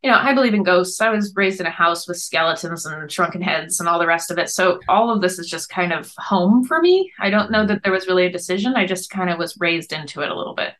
you 0.03 0.11
know, 0.11 0.17
I 0.17 0.33
believe 0.33 0.53
in 0.53 0.63
ghosts. 0.63 1.01
I 1.01 1.09
was 1.09 1.33
raised 1.35 1.59
in 1.59 1.65
a 1.65 1.71
house 1.71 2.07
with 2.07 2.17
skeletons 2.17 2.85
and 2.85 3.11
shrunken 3.11 3.41
heads 3.41 3.79
and 3.79 3.89
all 3.89 3.99
the 3.99 4.07
rest 4.07 4.29
of 4.29 4.37
it. 4.37 4.49
So 4.49 4.79
all 4.87 5.09
of 5.09 5.21
this 5.21 5.39
is 5.39 5.49
just 5.49 5.69
kind 5.69 5.91
of 5.91 6.13
home 6.17 6.63
for 6.63 6.79
me. 6.79 7.11
I 7.19 7.29
don't 7.29 7.51
know 7.51 7.65
that 7.65 7.83
there 7.83 7.91
was 7.91 8.07
really 8.07 8.25
a 8.25 8.31
decision. 8.31 8.75
I 8.75 8.85
just 8.85 9.09
kind 9.09 9.29
of 9.29 9.39
was 9.39 9.57
raised 9.59 9.91
into 9.91 10.21
it 10.21 10.29
a 10.29 10.37
little 10.37 10.53
bit. 10.53 10.73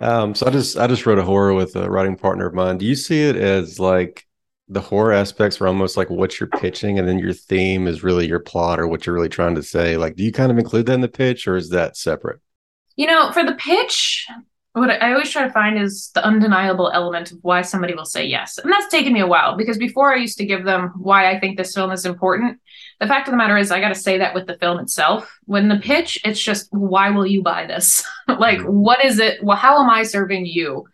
Um, 0.00 0.34
so 0.34 0.46
I 0.46 0.50
just 0.50 0.78
I 0.78 0.86
just 0.86 1.04
wrote 1.06 1.18
a 1.18 1.24
horror 1.24 1.54
with 1.54 1.76
a 1.76 1.90
writing 1.90 2.16
partner 2.16 2.46
of 2.46 2.54
mine. 2.54 2.78
Do 2.78 2.86
you 2.86 2.96
see 2.96 3.22
it 3.22 3.36
as 3.36 3.78
like 3.78 4.26
the 4.68 4.80
horror 4.80 5.12
aspects 5.12 5.60
are 5.60 5.66
almost 5.66 5.96
like 5.96 6.08
what 6.08 6.40
you're 6.40 6.48
pitching, 6.48 6.98
and 6.98 7.06
then 7.06 7.18
your 7.18 7.34
theme 7.34 7.86
is 7.86 8.02
really 8.02 8.26
your 8.26 8.40
plot 8.40 8.80
or 8.80 8.86
what 8.86 9.04
you're 9.04 9.14
really 9.14 9.28
trying 9.28 9.54
to 9.56 9.62
say? 9.62 9.96
Like, 9.96 10.16
do 10.16 10.24
you 10.24 10.32
kind 10.32 10.50
of 10.50 10.58
include 10.58 10.86
that 10.86 10.94
in 10.94 11.00
the 11.00 11.08
pitch, 11.08 11.46
or 11.46 11.56
is 11.56 11.70
that 11.70 11.96
separate? 11.96 12.40
You 12.96 13.06
know, 13.06 13.30
for 13.32 13.44
the 13.44 13.54
pitch, 13.54 14.26
what 14.72 14.90
I 14.90 15.12
always 15.12 15.30
try 15.30 15.44
to 15.44 15.52
find 15.52 15.80
is 15.80 16.10
the 16.14 16.24
undeniable 16.24 16.90
element 16.92 17.32
of 17.32 17.38
why 17.42 17.62
somebody 17.62 17.92
will 17.94 18.04
say 18.04 18.24
yes. 18.24 18.56
And 18.56 18.72
that's 18.72 18.88
taken 18.88 19.12
me 19.12 19.20
a 19.20 19.26
while 19.26 19.56
because 19.56 19.78
before 19.78 20.12
I 20.12 20.16
used 20.16 20.38
to 20.38 20.46
give 20.46 20.64
them 20.64 20.92
why 20.96 21.28
I 21.30 21.40
think 21.40 21.56
this 21.56 21.74
film 21.74 21.90
is 21.90 22.06
important. 22.06 22.60
The 23.00 23.08
fact 23.08 23.26
of 23.26 23.32
the 23.32 23.38
matter 23.38 23.56
is, 23.56 23.72
I 23.72 23.80
got 23.80 23.88
to 23.88 23.96
say 23.96 24.18
that 24.18 24.32
with 24.32 24.46
the 24.46 24.58
film 24.58 24.78
itself. 24.78 25.38
When 25.46 25.68
the 25.68 25.78
pitch, 25.78 26.20
it's 26.24 26.40
just, 26.40 26.68
why 26.70 27.10
will 27.10 27.26
you 27.26 27.42
buy 27.42 27.66
this? 27.66 28.04
like, 28.38 28.58
mm-hmm. 28.58 28.70
what 28.70 29.04
is 29.04 29.18
it? 29.18 29.42
Well, 29.42 29.56
how 29.56 29.82
am 29.82 29.90
I 29.90 30.02
serving 30.02 30.46
you? 30.46 30.86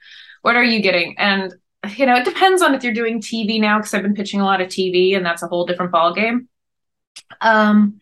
What 0.43 0.57
are 0.57 0.65
you 0.65 0.81
getting? 0.81 1.17
And, 1.19 1.55
you 1.97 2.07
know, 2.07 2.17
it 2.17 2.25
depends 2.25 2.63
on 2.63 2.75
if 2.75 2.85
you're 2.85 2.95
doing 2.95 3.21
TV 3.21 3.61
now, 3.61 3.79
because 3.79 3.95
I've 3.95 4.03
been 4.03 4.15
pitching 4.15 4.41
a 4.41 4.45
lot 4.45 4.61
of 4.61 4.69
TV 4.69 5.17
and 5.17 5.25
that's 5.25 5.43
a 5.43 5.49
whole 5.49 5.67
different 5.67 5.93
ballgame. 5.93 6.47
Um, 7.41 8.01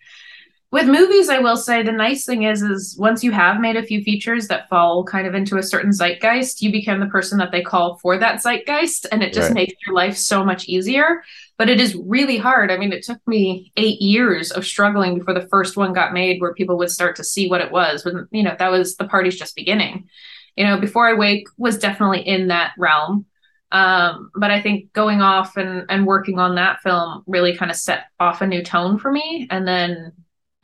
with 0.75 0.88
movies 0.88 1.28
i 1.28 1.38
will 1.38 1.57
say 1.57 1.85
the 1.85 1.93
nice 1.93 2.26
thing 2.26 2.43
is 2.43 2.61
is 2.61 2.97
once 2.99 3.23
you 3.23 3.31
have 3.31 3.61
made 3.61 3.76
a 3.76 3.83
few 3.83 4.02
features 4.02 4.49
that 4.49 4.69
fall 4.69 5.04
kind 5.04 5.25
of 5.25 5.33
into 5.33 5.57
a 5.57 5.62
certain 5.62 5.93
zeitgeist 5.93 6.61
you 6.61 6.73
become 6.73 6.99
the 6.99 7.07
person 7.07 7.38
that 7.38 7.52
they 7.52 7.62
call 7.62 7.97
for 7.99 8.19
that 8.19 8.43
zeitgeist 8.43 9.07
and 9.12 9.23
it 9.23 9.33
just 9.33 9.50
right. 9.50 9.54
makes 9.54 9.75
your 9.87 9.95
life 9.95 10.16
so 10.16 10.45
much 10.45 10.69
easier. 10.69 11.23
But 11.57 11.71
it 11.71 11.81
is 11.81 11.95
really 11.95 12.37
hard. 12.37 12.73
I 12.73 12.76
mean 12.76 12.93
it 12.93 13.04
took 13.04 13.25
me 13.26 13.73
eight 13.76 14.00
years 14.00 14.50
of 14.50 14.66
struggling 14.66 15.16
before 15.16 15.35
the 15.35 15.47
first 15.49 15.76
one 15.76 15.93
got 15.93 16.12
made 16.12 16.40
where 16.40 16.52
people 16.54 16.76
would 16.78 16.90
start 16.90 17.14
to 17.16 17.25
see 17.25 17.49
what 17.49 17.61
it 17.61 17.71
was 17.71 18.04
when 18.04 18.26
you 18.33 18.43
know 18.43 18.57
that 18.59 18.73
was 18.73 18.97
the 18.97 19.07
party's 19.07 19.38
just 19.38 19.54
beginning. 19.54 20.09
You 20.57 20.66
know 20.66 20.81
before 20.81 21.07
i 21.07 21.14
wake 21.14 21.47
was 21.57 21.78
definitely 21.78 22.26
in 22.26 22.49
that 22.49 22.73
realm. 22.76 23.26
Um, 23.71 24.31
but 24.37 24.52
I 24.52 24.61
think 24.62 24.93
going 24.93 25.21
off 25.21 25.57
and, 25.57 25.85
and 25.88 26.07
working 26.07 26.38
on 26.38 26.54
that 26.54 26.81
film 26.81 27.25
really 27.26 27.57
kind 27.57 27.73
of 27.73 27.76
set 27.76 28.04
off 28.21 28.40
a 28.40 28.47
new 28.47 28.62
tone 28.62 28.99
for 28.99 29.11
me. 29.11 29.49
And 29.50 29.66
then 29.66 30.12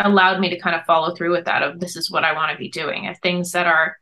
allowed 0.06 0.40
me 0.40 0.50
to 0.50 0.58
kind 0.58 0.76
of 0.76 0.84
follow 0.84 1.14
through 1.14 1.32
with 1.32 1.44
that 1.46 1.62
of 1.62 1.80
this 1.80 1.96
is 1.96 2.10
what 2.10 2.24
I 2.24 2.32
want 2.32 2.52
to 2.52 2.58
be 2.58 2.68
doing. 2.68 3.12
Things 3.22 3.52
that 3.52 3.66
are 3.66 3.96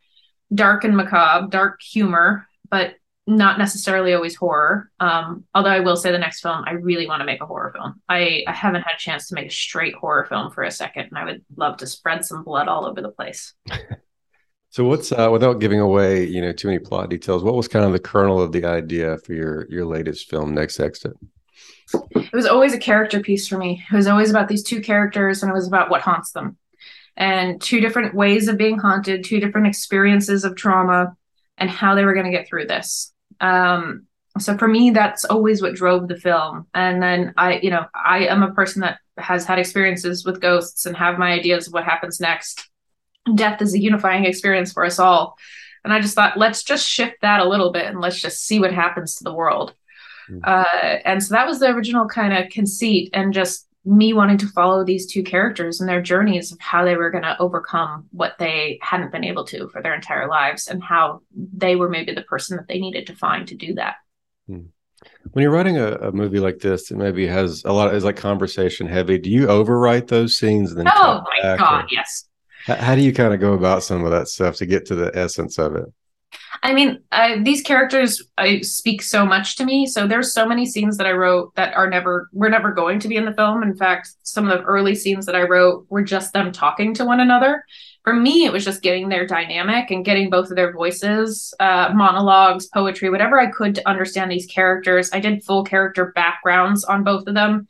dark 0.55 0.85
and 0.85 0.97
macabre, 0.97 1.49
dark 1.49 1.81
humor, 1.83 2.47
but 2.71 2.95
not 3.27 3.59
necessarily 3.59 4.15
always 4.15 4.35
horror. 4.35 4.91
Um, 5.01 5.45
although 5.55 5.71
I 5.71 5.81
will 5.81 5.97
say 5.97 6.11
the 6.11 6.19
next 6.19 6.41
film, 6.41 6.65
I 6.67 6.73
really 6.73 7.07
want 7.07 7.21
to 7.21 7.27
make 7.27 7.43
a 7.43 7.47
horror 7.47 7.73
film. 7.77 8.01
I, 8.09 8.43
I 8.47 8.53
haven't 8.53 8.83
had 8.83 8.95
a 8.95 8.99
chance 8.99 9.29
to 9.29 9.35
make 9.35 9.49
a 9.49 9.51
straight 9.51 9.95
horror 9.95 10.25
film 10.25 10.51
for 10.51 10.63
a 10.63 10.71
second, 10.71 11.09
and 11.11 11.19
I 11.19 11.25
would 11.25 11.45
love 11.55 11.77
to 11.79 11.87
spread 11.87 12.25
some 12.25 12.43
blood 12.43 12.69
all 12.69 12.87
over 12.87 13.03
the 13.03 13.11
place. 13.11 13.53
so, 14.71 14.85
what's 14.85 15.13
uh, 15.13 15.29
without 15.31 15.61
giving 15.61 15.79
away, 15.79 16.25
you 16.25 16.41
know, 16.41 16.53
too 16.53 16.69
many 16.69 16.79
plot 16.79 17.11
details? 17.11 17.45
What 17.45 17.55
was 17.55 17.69
kind 17.69 17.85
of 17.85 17.93
the 17.93 17.99
kernel 17.99 18.41
of 18.41 18.53
the 18.53 18.65
idea 18.65 19.19
for 19.19 19.35
your 19.35 19.67
your 19.69 19.85
latest 19.85 20.31
film, 20.31 20.55
Next 20.55 20.81
Exit? 20.81 21.13
It 22.15 22.33
was 22.33 22.47
always 22.47 22.75
a 22.75 22.79
character 22.79 23.21
piece 23.21 23.49
for 23.49 23.59
me. 23.59 23.85
It 23.91 23.97
was 23.97 24.07
always 24.07 24.31
about 24.31 24.49
these 24.49 24.63
two 24.63 24.81
characters, 24.81 25.43
and 25.43 25.51
it 25.51 25.55
was 25.55 25.67
about 25.67 25.91
what 25.91 26.03
haunts 26.03 26.33
them, 26.33 26.57
and 27.17 27.61
two 27.61 27.81
different 27.81 28.15
ways 28.15 28.49
of 28.49 28.59
being 28.59 28.79
haunted, 28.79 29.25
two 29.25 29.41
different 29.41 29.67
experiences 29.67 30.45
of 30.45 30.57
trauma, 30.57 31.17
and 31.57 31.71
how 31.71 31.95
they 31.95 32.05
were 32.05 32.15
going 32.15 32.27
to 32.27 32.33
get 32.33 32.47
through 32.47 32.67
this 32.67 33.13
um, 33.41 34.07
so 34.39 34.57
for 34.57 34.69
me, 34.69 34.91
that's 34.91 35.25
always 35.25 35.63
what 35.63 35.75
drove 35.75 36.09
the 36.09 36.17
film. 36.17 36.67
And 36.75 37.03
then 37.03 37.35
I, 37.37 37.59
you 37.59 37.71
know, 37.71 37.87
I 37.95 38.27
am 38.27 38.43
a 38.43 38.53
person 38.53 38.83
that 38.83 38.99
has 39.17 39.45
had 39.45 39.59
experiences 39.59 40.25
with 40.25 40.41
ghosts 40.41 40.87
and 40.87 40.97
have 40.97 41.19
my 41.19 41.33
ideas 41.33 41.67
of 41.67 41.73
what 41.73 41.85
happens 41.85 42.21
next. 42.21 42.69
Death 43.35 43.61
is 43.63 43.75
a 43.75 43.81
unifying 43.81 44.25
experience 44.25 44.73
for 44.73 44.85
us 44.85 44.99
all. 44.99 45.37
And 45.85 45.93
I 45.93 46.01
just 46.01 46.15
thought, 46.15 46.39
let's 46.39 46.63
just 46.63 46.87
shift 46.87 47.17
that 47.23 47.41
a 47.41 47.49
little 47.49 47.73
bit 47.73 47.87
and 47.87 48.01
let's 48.01 48.21
just 48.21 48.45
see 48.45 48.59
what 48.59 48.73
happens 48.73 49.17
to 49.17 49.25
the 49.25 49.35
world. 49.35 49.75
Mm-hmm. 50.31 50.41
Uh, 50.45 50.99
and 51.05 51.23
so 51.23 51.35
that 51.35 51.47
was 51.47 51.61
the 51.61 51.69
original 51.69 52.07
kind 52.07 52.33
of 52.33 52.51
conceit 52.51 53.11
and 53.13 53.33
just 53.33 53.69
me 53.85 54.13
wanting 54.13 54.37
to 54.39 54.47
follow 54.49 54.85
these 54.85 55.07
two 55.07 55.23
characters 55.23 55.81
and 55.81 55.89
their 55.89 56.03
journeys 56.03 56.53
of 56.53 56.61
how 56.61 56.85
they 56.85 56.97
were 56.97 57.11
going 57.11 57.25
to 57.25 57.41
overcome 57.41 58.07
what 58.11 58.37
they 58.39 58.79
hadn't 58.83 59.13
been 59.13 59.25
able 59.25 59.45
to 59.45 59.69
for 59.69 59.81
their 59.81 59.95
entire 59.95 60.29
lives 60.29 60.69
and 60.69 60.83
how 60.83 61.23
they 61.35 61.75
were 61.75 61.89
maybe 61.89 62.13
the 62.13 62.23
person 62.23 62.57
that 62.57 62.69
they 62.69 62.79
needed 62.79 63.07
to 63.07 63.17
find 63.17 63.49
to 63.49 63.55
do 63.55 63.75
that. 63.75 63.97
Hmm. 64.47 64.67
When 65.33 65.43
you're 65.43 65.53
writing 65.53 65.79
a, 65.79 65.93
a, 65.93 66.13
movie 66.13 66.41
like 66.41 66.59
this, 66.59 66.91
it 66.91 66.97
maybe 66.97 67.27
has 67.27 67.63
a 67.65 67.73
lot 67.73 67.89
of, 67.89 67.95
is 67.95 68.05
like 68.05 68.17
conversation 68.17 68.87
heavy. 68.87 69.19
Do 69.19 69.31
you 69.31 69.47
overwrite 69.47 70.09
those 70.09 70.37
scenes? 70.37 70.71
And 70.73 70.81
then 70.81 70.93
oh 70.95 71.23
my 71.23 71.57
God, 71.57 71.85
or, 71.85 71.87
yes. 71.91 72.25
How 72.67 72.95
do 72.95 73.01
you 73.01 73.13
kind 73.13 73.33
of 73.33 73.41
go 73.41 73.53
about 73.53 73.83
some 73.83 74.05
of 74.05 74.11
that 74.11 74.29
stuff 74.29 74.57
to 74.57 74.67
get 74.67 74.87
to 74.87 74.95
the 74.95 75.17
essence 75.17 75.59
of 75.59 75.77
it? 75.77 75.85
I 76.63 76.75
mean, 76.75 77.01
these 77.43 77.63
characters 77.63 78.23
I 78.37 78.61
speak 78.61 79.03
so 79.03 79.25
much 79.25 79.57
to 79.57 79.65
me. 79.65 79.87
So 79.87 80.07
there's 80.07 80.33
so 80.33 80.47
many 80.47 80.67
scenes 80.67 80.97
that 80.97 81.07
I 81.07 81.13
wrote 81.13 81.55
that 81.55 81.75
are 81.75 81.89
never 81.89 82.29
were 82.33 82.51
never 82.51 82.73
going 82.73 83.01
to 83.01 83.09
be 83.09 83.17
in 83.17 83.25
the 83.25 83.33
film. 83.33 83.63
In 83.63 83.77
fact, 83.77 84.11
some 84.23 84.49
of 84.49 84.59
the 84.59 84.65
early 84.65 84.95
scenes 84.95 85.27
that 85.27 85.37
I 85.37 85.43
wrote 85.43 85.87
were 85.89 86.03
just 86.03 86.33
them 86.33 86.53
talking 86.53 86.95
to 86.95 87.05
one 87.05 87.21
another. 87.21 87.65
For 88.05 88.15
me, 88.15 88.45
it 88.45 88.53
was 88.53 88.65
just 88.65 88.83
getting 88.83 89.09
their 89.09 89.27
dynamic 89.27 89.91
and 89.91 90.05
getting 90.05 90.31
both 90.31 90.51
of 90.51 90.57
their 90.57 90.73
voices, 90.73 91.53
uh, 91.61 91.91
monologues, 91.95 92.67
poetry, 92.67 93.11
whatever 93.11 93.39
I 93.39 93.51
could 93.51 93.75
to 93.75 93.89
understand 93.89 94.31
these 94.31 94.47
characters. 94.47 95.11
I 95.13 95.21
did 95.21 95.45
full 95.45 95.65
character 95.65 96.13
backgrounds 96.15 96.85
on 96.85 97.05
both 97.05 97.27
of 97.27 97.35
them 97.35 97.69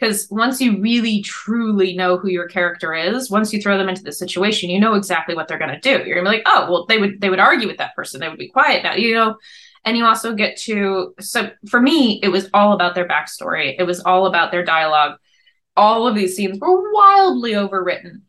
because 0.00 0.28
once 0.30 0.60
you 0.60 0.80
really 0.80 1.22
truly 1.22 1.94
know 1.94 2.16
who 2.16 2.28
your 2.28 2.48
character 2.48 2.94
is 2.94 3.30
once 3.30 3.52
you 3.52 3.60
throw 3.60 3.76
them 3.76 3.88
into 3.88 4.02
the 4.02 4.12
situation 4.12 4.70
you 4.70 4.80
know 4.80 4.94
exactly 4.94 5.34
what 5.34 5.46
they're 5.46 5.58
going 5.58 5.70
to 5.70 5.80
do. 5.80 6.04
You're 6.04 6.22
going 6.22 6.24
to 6.24 6.30
be 6.30 6.36
like 6.38 6.46
oh 6.46 6.70
well 6.70 6.86
they 6.86 6.98
would 6.98 7.20
they 7.20 7.30
would 7.30 7.40
argue 7.40 7.68
with 7.68 7.78
that 7.78 7.94
person. 7.94 8.20
They 8.20 8.28
would 8.28 8.38
be 8.38 8.48
quiet 8.48 8.82
now 8.82 8.94
you 8.94 9.14
know? 9.14 9.36
And 9.84 9.96
you 9.96 10.04
also 10.04 10.34
get 10.34 10.56
to 10.62 11.14
so 11.20 11.50
for 11.68 11.80
me 11.80 12.20
it 12.22 12.28
was 12.28 12.48
all 12.54 12.72
about 12.72 12.94
their 12.94 13.08
backstory. 13.08 13.74
It 13.78 13.84
was 13.84 14.00
all 14.00 14.26
about 14.26 14.50
their 14.50 14.64
dialogue. 14.64 15.18
All 15.76 16.06
of 16.06 16.14
these 16.14 16.34
scenes 16.34 16.58
were 16.58 16.92
wildly 16.92 17.52
overwritten. 17.52 18.22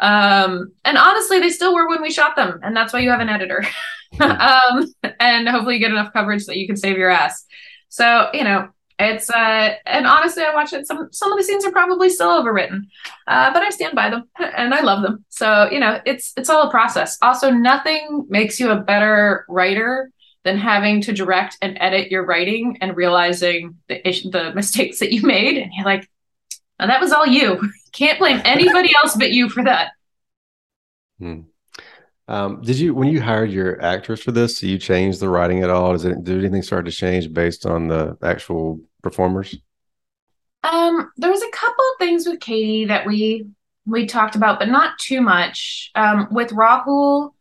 Um 0.00 0.72
and 0.84 0.96
honestly 0.96 1.40
they 1.40 1.50
still 1.50 1.74
were 1.74 1.88
when 1.88 2.02
we 2.02 2.10
shot 2.10 2.36
them 2.36 2.60
and 2.62 2.74
that's 2.74 2.92
why 2.92 3.00
you 3.00 3.10
have 3.10 3.20
an 3.20 3.28
editor. 3.28 3.64
Um 4.18 4.90
and 5.20 5.46
hopefully 5.46 5.74
you 5.74 5.80
get 5.80 5.90
enough 5.90 6.14
coverage 6.14 6.46
that 6.46 6.56
you 6.56 6.66
can 6.66 6.78
save 6.78 6.96
your 6.96 7.10
ass. 7.10 7.44
So 7.90 8.30
you 8.32 8.42
know 8.42 8.70
it's 8.98 9.30
uh, 9.30 9.74
and 9.86 10.06
honestly, 10.06 10.42
I 10.42 10.52
watch 10.52 10.72
it. 10.72 10.86
Some 10.86 11.08
some 11.12 11.30
of 11.30 11.38
the 11.38 11.44
scenes 11.44 11.64
are 11.64 11.70
probably 11.70 12.10
still 12.10 12.30
overwritten, 12.42 12.82
uh, 13.26 13.52
but 13.52 13.62
I 13.62 13.70
stand 13.70 13.94
by 13.94 14.10
them 14.10 14.24
and 14.38 14.74
I 14.74 14.80
love 14.80 15.02
them. 15.02 15.24
So 15.28 15.70
you 15.70 15.78
know, 15.78 16.00
it's 16.04 16.32
it's 16.36 16.50
all 16.50 16.66
a 16.66 16.70
process. 16.70 17.16
Also, 17.22 17.50
nothing 17.50 18.26
makes 18.28 18.58
you 18.58 18.70
a 18.70 18.80
better 18.80 19.44
writer 19.48 20.10
than 20.44 20.58
having 20.58 21.00
to 21.02 21.12
direct 21.12 21.58
and 21.62 21.76
edit 21.80 22.10
your 22.10 22.24
writing 22.24 22.78
and 22.80 22.96
realizing 22.96 23.76
the 23.88 24.06
issue, 24.08 24.30
the 24.30 24.52
mistakes 24.54 24.98
that 24.98 25.12
you 25.12 25.22
made, 25.22 25.56
and 25.58 25.70
you're 25.74 25.84
like, 25.84 26.08
that 26.78 27.00
was 27.00 27.12
all 27.12 27.26
you. 27.26 27.70
Can't 27.92 28.18
blame 28.18 28.40
anybody 28.44 28.94
else 28.96 29.16
but 29.16 29.32
you 29.32 29.48
for 29.48 29.64
that. 29.64 29.92
Hmm. 31.18 31.40
Um, 32.28 32.60
did 32.60 32.78
you 32.78 32.94
when 32.94 33.08
you 33.08 33.22
hired 33.22 33.50
your 33.50 33.80
actors 33.82 34.22
for 34.22 34.32
this? 34.32 34.60
Do 34.60 34.68
you 34.68 34.76
change 34.76 35.18
the 35.18 35.28
writing 35.28 35.62
at 35.62 35.70
all? 35.70 35.92
Does 35.92 36.04
it 36.04 36.22
did 36.24 36.38
anything 36.38 36.62
start 36.62 36.84
to 36.84 36.92
change 36.92 37.32
based 37.32 37.64
on 37.64 37.88
the 37.88 38.18
actual 38.22 38.80
performers? 39.02 39.56
Um, 40.64 41.10
there 41.16 41.30
was 41.30 41.42
a 41.42 41.50
couple 41.50 41.84
of 41.92 41.98
things 41.98 42.26
with 42.26 42.40
Katie 42.40 42.86
that 42.86 43.06
we 43.06 43.46
we 43.86 44.06
talked 44.06 44.36
about, 44.36 44.58
but 44.58 44.68
not 44.68 44.98
too 44.98 45.20
much. 45.20 45.90
Um, 45.94 46.28
with 46.30 46.50
Rahul, 46.50 47.32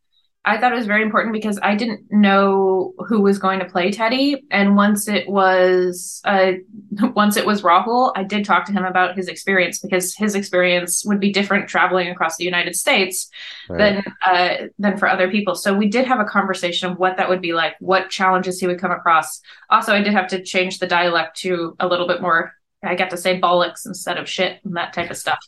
I 0.48 0.58
thought 0.58 0.72
it 0.72 0.78
was 0.78 0.88
very 0.88 1.04
important 1.04 1.34
because 1.34 1.60
I 1.62 1.76
didn't 1.76 2.10
know 2.10 2.94
who 3.00 3.20
was 3.20 3.38
going 3.38 3.60
to 3.60 3.66
play 3.66 3.92
Teddy, 3.92 4.46
and 4.50 4.78
once 4.78 5.10
it 5.10 5.28
was 5.28 6.22
uh, 6.24 6.54
once 7.16 7.36
it 7.36 7.46
was 7.46 7.64
Rahul, 7.64 8.14
I 8.16 8.24
did 8.24 8.46
talk 8.46 8.66
to 8.66 8.72
him 8.72 8.86
about 8.86 9.18
his 9.18 9.28
experience 9.28 9.80
because 9.80 10.16
his 10.16 10.36
experience 10.36 11.04
would 11.06 11.20
be 11.20 11.34
different 11.34 11.68
traveling 11.68 12.08
across 12.08 12.38
the 12.38 12.46
United 12.46 12.78
States 12.78 13.30
right. 13.68 14.04
than 14.06 14.14
uh, 14.26 14.68
than 14.80 14.98
for 14.98 15.10
other 15.10 15.30
people. 15.30 15.54
So 15.54 15.76
we 15.76 15.90
did 15.90 16.08
have 16.08 16.22
a 16.22 16.26
conversation 16.26 16.90
of 16.90 16.98
what 16.98 17.18
that 17.18 17.28
would 17.28 17.42
be 17.42 17.52
like, 17.52 17.76
what 17.82 18.10
challenges 18.10 18.58
he 18.58 18.68
would 18.68 18.80
come 18.80 18.92
across. 18.92 19.42
Also, 19.70 19.94
I 19.94 20.02
did 20.02 20.14
have 20.14 20.28
to 20.30 20.42
change 20.42 20.80
the 20.80 20.88
dialect 20.88 21.38
to 21.42 21.76
a 21.82 21.88
little 21.88 22.08
bit 22.08 22.22
more. 22.22 22.54
I 22.82 22.96
got 22.96 23.10
to 23.10 23.18
say 23.18 23.38
bollocks 23.38 23.86
instead 23.86 24.18
of 24.18 24.30
shit 24.30 24.62
and 24.64 24.78
that 24.78 24.94
type 24.94 25.12
of 25.12 25.18
stuff. 25.18 25.40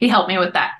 He 0.00 0.08
helped 0.08 0.28
me 0.28 0.36
with 0.36 0.52
that 0.52 0.72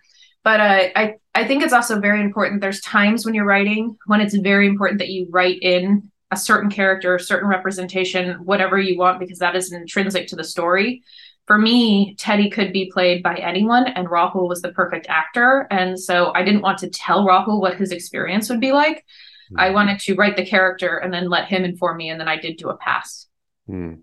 but 0.44 0.60
uh, 0.60 0.88
I 0.94 1.14
I 1.34 1.46
think 1.46 1.62
it's 1.62 1.72
also 1.72 1.98
very 1.98 2.20
important. 2.20 2.60
There's 2.60 2.80
times 2.80 3.24
when 3.24 3.34
you're 3.34 3.44
writing 3.44 3.96
when 4.06 4.20
it's 4.20 4.36
very 4.36 4.68
important 4.68 5.00
that 5.00 5.08
you 5.08 5.26
write 5.30 5.58
in 5.62 6.10
a 6.30 6.36
certain 6.36 6.70
character, 6.70 7.14
a 7.14 7.20
certain 7.20 7.48
representation, 7.48 8.44
whatever 8.44 8.78
you 8.78 8.98
want, 8.98 9.20
because 9.20 9.38
that 9.38 9.56
is 9.56 9.72
intrinsic 9.72 10.28
to 10.28 10.36
the 10.36 10.44
story. 10.44 11.02
For 11.46 11.58
me, 11.58 12.14
Teddy 12.16 12.48
could 12.48 12.72
be 12.72 12.90
played 12.90 13.22
by 13.22 13.34
anyone, 13.36 13.86
and 13.88 14.08
Rahul 14.08 14.48
was 14.48 14.62
the 14.62 14.72
perfect 14.72 15.06
actor. 15.08 15.66
And 15.70 16.00
so 16.00 16.32
I 16.34 16.42
didn't 16.42 16.62
want 16.62 16.78
to 16.78 16.88
tell 16.88 17.26
Rahul 17.26 17.60
what 17.60 17.76
his 17.76 17.92
experience 17.92 18.48
would 18.48 18.60
be 18.60 18.72
like. 18.72 18.98
Mm-hmm. 18.98 19.60
I 19.60 19.70
wanted 19.70 20.00
to 20.00 20.14
write 20.14 20.36
the 20.36 20.46
character 20.46 20.96
and 20.96 21.12
then 21.12 21.28
let 21.28 21.48
him 21.48 21.64
inform 21.64 21.98
me, 21.98 22.08
and 22.08 22.18
then 22.18 22.28
I 22.28 22.38
did 22.38 22.56
do 22.56 22.70
a 22.70 22.76
pass. 22.76 23.26
Mm. 23.68 24.00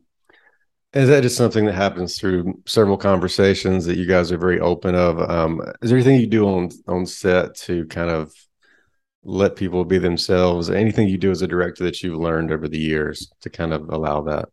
Is 0.94 1.08
that 1.08 1.24
just 1.24 1.38
something 1.38 1.66
that 1.66 1.76
happens 1.76 2.20
through 2.20 2.62
several 2.66 2.98
conversations 2.98 3.86
that 3.86 3.98
you 3.98 4.06
guys 4.06 4.30
are 4.32 4.38
very 4.38 4.60
open 4.60 4.94
of? 4.94 5.22
Um, 5.22 5.62
is 5.82 5.90
there 5.90 5.98
anything 5.98 6.20
you 6.20 6.28
do 6.28 6.48
on 6.48 6.70
on 6.88 7.06
set 7.06 7.56
to 7.60 7.86
kind 7.86 8.10
of 8.10 8.34
let 9.24 9.56
people 9.56 9.86
be 9.86 10.00
themselves? 10.00 10.70
Anything 10.70 11.08
you 11.08 11.18
do 11.18 11.32
as 11.32 11.42
a 11.42 11.48
director 11.48 11.86
that 11.86 12.04
you've 12.04 12.20
learned 12.20 12.52
over 12.52 12.68
the 12.68 12.80
years 12.80 13.32
to 13.42 13.50
kind 13.50 13.72
of 13.74 13.88
allow 13.90 14.22
that? 14.24 14.50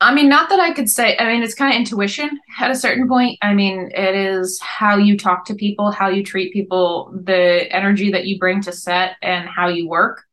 I 0.00 0.14
mean, 0.14 0.28
not 0.28 0.48
that 0.50 0.60
I 0.60 0.72
could 0.74 0.88
say. 0.88 1.16
I 1.16 1.32
mean, 1.32 1.42
it's 1.42 1.54
kind 1.54 1.72
of 1.72 1.78
intuition 1.78 2.38
at 2.60 2.70
a 2.70 2.76
certain 2.76 3.08
point. 3.08 3.38
I 3.42 3.54
mean, 3.54 3.90
it 3.94 4.14
is 4.14 4.60
how 4.60 4.96
you 4.96 5.16
talk 5.16 5.46
to 5.46 5.54
people, 5.54 5.90
how 5.90 6.08
you 6.08 6.22
treat 6.22 6.52
people, 6.52 7.10
the 7.24 7.66
energy 7.74 8.12
that 8.12 8.26
you 8.26 8.38
bring 8.38 8.60
to 8.62 8.72
set, 8.72 9.16
and 9.22 9.48
how 9.48 9.68
you 9.68 9.88
work. 9.88 10.27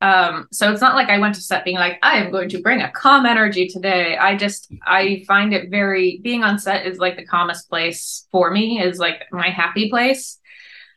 Um, 0.00 0.46
so 0.52 0.70
it's 0.70 0.80
not 0.80 0.94
like 0.94 1.08
I 1.08 1.18
went 1.18 1.34
to 1.34 1.40
set 1.40 1.64
being 1.64 1.76
like, 1.76 1.98
I 2.02 2.18
am 2.18 2.30
going 2.30 2.48
to 2.50 2.62
bring 2.62 2.82
a 2.82 2.90
calm 2.90 3.26
energy 3.26 3.66
today. 3.66 4.16
I 4.16 4.36
just 4.36 4.72
I 4.86 5.24
find 5.26 5.52
it 5.52 5.70
very 5.70 6.20
being 6.22 6.44
on 6.44 6.58
set 6.58 6.86
is 6.86 6.98
like 6.98 7.16
the 7.16 7.26
calmest 7.26 7.68
place 7.68 8.26
for 8.30 8.50
me, 8.50 8.80
is 8.80 8.98
like 8.98 9.24
my 9.32 9.48
happy 9.48 9.90
place. 9.90 10.38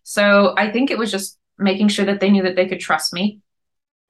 So 0.03 0.53
I 0.57 0.71
think 0.71 0.91
it 0.91 0.99
was 0.99 1.11
just 1.11 1.39
making 1.57 1.87
sure 1.87 2.05
that 2.05 2.19
they 2.19 2.29
knew 2.29 2.43
that 2.43 2.55
they 2.55 2.67
could 2.67 2.79
trust 2.79 3.11
me, 3.11 3.39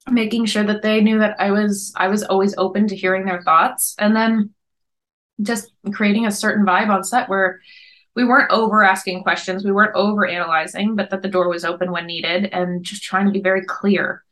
making 0.10 0.46
sure 0.46 0.64
that 0.64 0.82
they 0.82 1.02
knew 1.02 1.20
that 1.20 1.38
I 1.40 1.52
was 1.52 1.94
I 1.96 2.10
was 2.10 2.24
always 2.24 2.56
open 2.58 2.88
to 2.88 2.96
hearing 2.96 3.26
their 3.26 3.42
thoughts, 3.44 3.96
and 3.98 4.14
then 4.14 4.50
just 5.42 5.72
creating 5.94 6.26
a 6.26 6.32
certain 6.32 6.66
vibe 6.66 6.90
on 6.90 7.04
set 7.04 7.30
where 7.30 7.62
we 8.14 8.26
weren't 8.26 8.52
over 8.52 8.84
asking 8.84 9.24
questions, 9.24 9.64
we 9.64 9.72
weren't 9.72 9.96
over 9.96 10.28
analyzing, 10.28 10.98
but 10.98 11.10
that 11.12 11.22
the 11.22 11.30
door 11.30 11.48
was 11.48 11.64
open 11.64 11.92
when 11.92 12.06
needed 12.06 12.50
and 12.52 12.84
just 12.84 13.04
trying 13.04 13.26
to 13.26 13.32
be 13.32 13.42
very 13.42 13.64
clear 13.66 14.24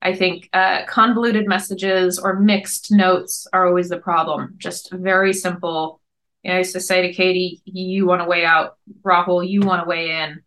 I 0.00 0.14
think 0.14 0.48
uh, 0.52 0.84
convoluted 0.86 1.48
messages 1.48 2.18
or 2.18 2.38
mixed 2.38 2.92
notes 2.92 3.46
are 3.52 3.66
always 3.66 3.88
the 3.88 3.98
problem. 3.98 4.54
Just 4.56 4.92
very 4.92 5.32
simple. 5.32 6.00
You 6.42 6.50
know, 6.50 6.56
I 6.56 6.58
used 6.58 6.74
to 6.74 6.80
say 6.80 7.02
to 7.02 7.12
Katie, 7.12 7.60
you 7.64 8.06
want 8.06 8.22
to 8.22 8.28
weigh 8.28 8.44
out, 8.44 8.76
Rahul, 9.02 9.48
you 9.48 9.60
want 9.60 9.82
to 9.82 9.88
weigh 9.88 10.10
in. 10.22 10.42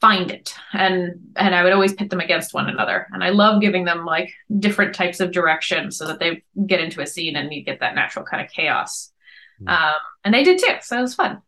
find 0.00 0.30
it 0.30 0.54
and 0.72 1.20
and 1.36 1.54
i 1.54 1.62
would 1.62 1.74
always 1.74 1.92
pit 1.92 2.08
them 2.08 2.20
against 2.20 2.54
one 2.54 2.68
another 2.70 3.06
and 3.12 3.22
i 3.22 3.28
love 3.28 3.60
giving 3.60 3.84
them 3.84 4.06
like 4.06 4.32
different 4.58 4.94
types 4.94 5.20
of 5.20 5.30
direction 5.30 5.90
so 5.90 6.06
that 6.06 6.18
they 6.18 6.42
get 6.66 6.80
into 6.80 7.02
a 7.02 7.06
scene 7.06 7.36
and 7.36 7.52
you 7.52 7.62
get 7.62 7.80
that 7.80 7.94
natural 7.94 8.24
kind 8.24 8.42
of 8.42 8.50
chaos 8.50 9.12
mm. 9.60 9.68
um, 9.68 10.00
and 10.24 10.32
they 10.32 10.42
did 10.42 10.58
too 10.58 10.74
so 10.80 10.98
it 10.98 11.02
was 11.02 11.14
fun 11.14 11.42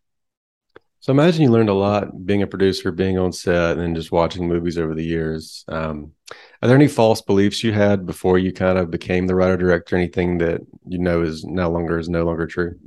so 1.03 1.11
imagine 1.11 1.41
you 1.41 1.49
learned 1.49 1.67
a 1.67 1.73
lot 1.73 2.25
being 2.25 2.43
a 2.43 2.47
producer 2.47 2.89
being 2.89 3.17
on 3.17 3.33
set 3.33 3.77
and 3.77 3.93
just 3.93 4.13
watching 4.13 4.47
movies 4.47 4.77
over 4.77 4.95
the 4.95 5.03
years 5.03 5.65
um, 5.67 6.13
are 6.61 6.67
there 6.69 6.77
any 6.77 6.87
false 6.87 7.21
beliefs 7.21 7.61
you 7.61 7.73
had 7.73 8.05
before 8.05 8.37
you 8.37 8.53
kind 8.53 8.77
of 8.77 8.89
became 8.89 9.27
the 9.27 9.35
writer 9.35 9.57
director 9.57 9.97
anything 9.97 10.37
that 10.37 10.61
you 10.87 10.97
know 10.97 11.21
is 11.21 11.43
no 11.43 11.69
longer 11.69 11.99
is 11.99 12.07
no 12.07 12.23
longer 12.23 12.47
true 12.47 12.79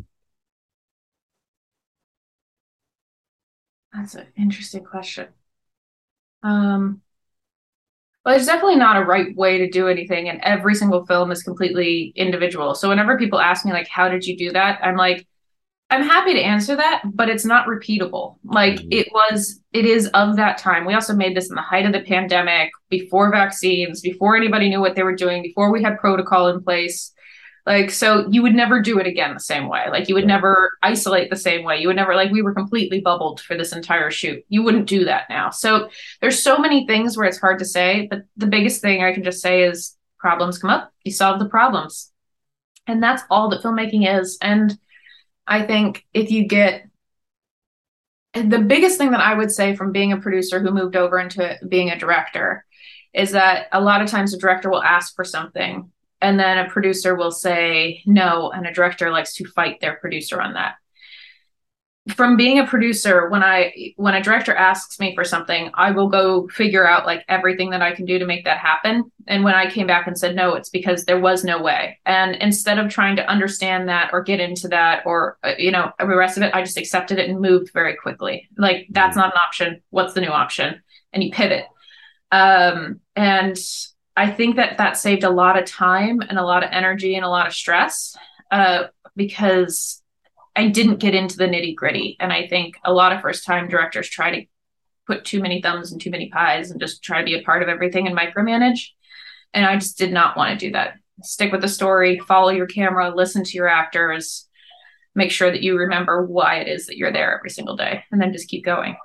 that's 3.92 4.14
an 4.14 4.26
interesting 4.36 4.82
question 4.82 5.28
um, 6.42 7.02
well, 8.24 8.34
there's 8.34 8.46
definitely 8.46 8.76
not 8.76 8.96
a 8.96 9.04
right 9.04 9.36
way 9.36 9.58
to 9.58 9.70
do 9.70 9.88
anything, 9.88 10.28
and 10.28 10.40
every 10.42 10.74
single 10.74 11.06
film 11.06 11.30
is 11.30 11.42
completely 11.42 12.12
individual. 12.16 12.74
So 12.74 12.88
whenever 12.88 13.18
people 13.18 13.40
ask 13.40 13.64
me 13.64 13.72
like, 13.72 13.88
"How 13.88 14.08
did 14.08 14.24
you 14.24 14.36
do 14.36 14.52
that?" 14.52 14.80
I'm 14.82 14.96
like, 14.96 15.26
I'm 15.88 16.02
happy 16.02 16.34
to 16.34 16.40
answer 16.40 16.74
that, 16.74 17.02
but 17.04 17.28
it's 17.28 17.44
not 17.44 17.68
repeatable. 17.68 18.38
Like 18.44 18.74
mm-hmm. 18.74 18.88
it 18.90 19.08
was, 19.12 19.60
it 19.72 19.84
is 19.84 20.08
of 20.08 20.36
that 20.36 20.58
time. 20.58 20.84
We 20.84 20.94
also 20.94 21.14
made 21.14 21.36
this 21.36 21.48
in 21.48 21.54
the 21.54 21.62
height 21.62 21.86
of 21.86 21.92
the 21.92 22.00
pandemic, 22.00 22.70
before 22.90 23.30
vaccines, 23.30 24.00
before 24.00 24.36
anybody 24.36 24.68
knew 24.68 24.80
what 24.80 24.96
they 24.96 25.04
were 25.04 25.14
doing, 25.14 25.42
before 25.42 25.72
we 25.72 25.82
had 25.82 25.98
protocol 25.98 26.48
in 26.48 26.62
place. 26.62 27.12
Like, 27.66 27.90
so 27.90 28.28
you 28.30 28.42
would 28.42 28.54
never 28.54 28.80
do 28.80 28.98
it 29.00 29.08
again 29.08 29.34
the 29.34 29.40
same 29.40 29.68
way. 29.68 29.86
Like, 29.90 30.08
you 30.08 30.14
would 30.14 30.26
never 30.26 30.70
isolate 30.84 31.30
the 31.30 31.36
same 31.36 31.64
way. 31.64 31.78
You 31.78 31.88
would 31.88 31.96
never, 31.96 32.14
like, 32.14 32.30
we 32.30 32.42
were 32.42 32.54
completely 32.54 33.00
bubbled 33.00 33.40
for 33.40 33.56
this 33.56 33.72
entire 33.72 34.10
shoot. 34.12 34.44
You 34.48 34.62
wouldn't 34.62 34.86
do 34.86 35.04
that 35.06 35.24
now. 35.28 35.50
So 35.50 35.88
there's 36.20 36.40
so 36.40 36.58
many 36.58 36.86
things 36.86 37.16
where 37.16 37.26
it's 37.26 37.40
hard 37.40 37.58
to 37.58 37.64
say. 37.64 38.06
But 38.08 38.22
the 38.36 38.46
biggest 38.46 38.80
thing 38.82 39.02
I 39.02 39.12
can 39.12 39.24
just 39.24 39.42
say 39.42 39.64
is 39.64 39.96
problems 40.18 40.58
come 40.58 40.70
up, 40.70 40.92
you 41.02 41.10
solve 41.10 41.40
the 41.40 41.48
problems. 41.48 42.12
And 42.86 43.02
that's 43.02 43.24
all 43.30 43.48
that 43.50 43.62
filmmaking 43.62 44.20
is. 44.20 44.38
And 44.40 44.78
I 45.46 45.62
think 45.62 46.04
if 46.12 46.30
you 46.30 46.46
get 46.46 46.88
the 48.34 48.58
biggest 48.58 48.98
thing 48.98 49.12
that 49.12 49.20
I 49.20 49.34
would 49.34 49.50
say 49.50 49.74
from 49.74 49.92
being 49.92 50.12
a 50.12 50.18
producer 50.18 50.60
who 50.60 50.70
moved 50.70 50.96
over 50.96 51.18
into 51.18 51.58
being 51.68 51.90
a 51.90 51.98
director 51.98 52.66
is 53.14 53.32
that 53.32 53.68
a 53.72 53.80
lot 53.80 54.02
of 54.02 54.10
times 54.10 54.34
a 54.34 54.38
director 54.38 54.68
will 54.68 54.82
ask 54.82 55.14
for 55.14 55.24
something 55.24 55.90
and 56.20 56.38
then 56.38 56.58
a 56.58 56.68
producer 56.68 57.14
will 57.14 57.30
say 57.30 58.02
no 58.04 58.50
and 58.50 58.66
a 58.66 58.72
director 58.72 59.10
likes 59.10 59.34
to 59.34 59.48
fight 59.48 59.80
their 59.80 59.96
producer 59.96 60.40
on 60.40 60.54
that 60.54 60.74
from 62.14 62.36
being 62.36 62.58
a 62.58 62.66
producer 62.66 63.28
when 63.30 63.42
i 63.42 63.72
when 63.96 64.14
a 64.14 64.22
director 64.22 64.54
asks 64.54 65.00
me 65.00 65.14
for 65.14 65.24
something 65.24 65.70
i 65.74 65.90
will 65.90 66.08
go 66.08 66.46
figure 66.48 66.86
out 66.86 67.04
like 67.04 67.24
everything 67.28 67.70
that 67.70 67.82
i 67.82 67.92
can 67.92 68.04
do 68.04 68.18
to 68.18 68.26
make 68.26 68.44
that 68.44 68.58
happen. 68.58 69.10
And 69.26 69.42
when 69.42 69.54
i 69.54 69.68
came 69.68 69.86
back 69.86 70.06
and 70.06 70.16
said 70.16 70.36
no 70.36 70.54
it's 70.54 70.70
because 70.70 71.04
there 71.04 71.20
was 71.20 71.42
no 71.42 71.60
way. 71.60 71.98
And 72.06 72.36
instead 72.36 72.78
of 72.78 72.90
trying 72.90 73.16
to 73.16 73.28
understand 73.28 73.88
that 73.88 74.10
or 74.12 74.22
get 74.22 74.40
into 74.40 74.68
that 74.68 75.02
or 75.04 75.38
uh, 75.42 75.54
you 75.58 75.70
know 75.70 75.90
the 75.98 76.06
rest 76.06 76.36
of 76.36 76.42
it 76.42 76.54
i 76.54 76.62
just 76.62 76.78
accepted 76.78 77.18
it 77.18 77.28
and 77.28 77.40
moved 77.40 77.72
very 77.72 77.96
quickly. 77.96 78.48
Like 78.56 78.86
that's 78.90 79.16
not 79.16 79.34
an 79.34 79.40
option. 79.44 79.82
What's 79.90 80.14
the 80.14 80.20
new 80.20 80.28
option? 80.28 80.82
And 81.12 81.24
you 81.24 81.32
pivot. 81.32 81.64
Um 82.30 83.00
and 83.16 83.58
I 84.16 84.30
think 84.30 84.56
that 84.56 84.78
that 84.78 84.96
saved 84.96 85.24
a 85.24 85.30
lot 85.30 85.58
of 85.58 85.66
time 85.66 86.20
and 86.20 86.38
a 86.38 86.44
lot 86.44 86.64
of 86.64 86.70
energy 86.72 87.16
and 87.16 87.24
a 87.24 87.28
lot 87.28 87.46
of 87.46 87.52
stress 87.52 88.16
uh, 88.50 88.84
because 89.14 90.02
I 90.56 90.68
didn't 90.68 90.98
get 90.98 91.14
into 91.14 91.36
the 91.36 91.46
nitty 91.46 91.74
gritty. 91.74 92.16
And 92.18 92.32
I 92.32 92.46
think 92.48 92.78
a 92.84 92.92
lot 92.92 93.12
of 93.12 93.20
first 93.20 93.44
time 93.44 93.68
directors 93.68 94.08
try 94.08 94.30
to 94.30 94.46
put 95.06 95.24
too 95.24 95.40
many 95.40 95.62
thumbs 95.62 95.92
and 95.92 96.00
too 96.00 96.10
many 96.10 96.30
pies 96.30 96.70
and 96.70 96.80
just 96.80 97.02
try 97.02 97.20
to 97.20 97.24
be 97.24 97.38
a 97.38 97.42
part 97.42 97.62
of 97.62 97.68
everything 97.68 98.06
and 98.06 98.16
micromanage. 98.16 98.88
And 99.54 99.64
I 99.64 99.74
just 99.76 99.98
did 99.98 100.12
not 100.12 100.36
want 100.36 100.58
to 100.58 100.66
do 100.66 100.72
that. 100.72 100.94
Stick 101.22 101.52
with 101.52 101.62
the 101.62 101.68
story, 101.68 102.18
follow 102.18 102.50
your 102.50 102.66
camera, 102.66 103.14
listen 103.14 103.44
to 103.44 103.56
your 103.56 103.68
actors, 103.68 104.48
make 105.14 105.30
sure 105.30 105.50
that 105.50 105.62
you 105.62 105.78
remember 105.78 106.26
why 106.26 106.56
it 106.56 106.68
is 106.68 106.86
that 106.86 106.96
you're 106.96 107.12
there 107.12 107.38
every 107.38 107.50
single 107.50 107.76
day, 107.76 108.04
and 108.10 108.20
then 108.20 108.32
just 108.32 108.48
keep 108.48 108.64
going 108.64 108.96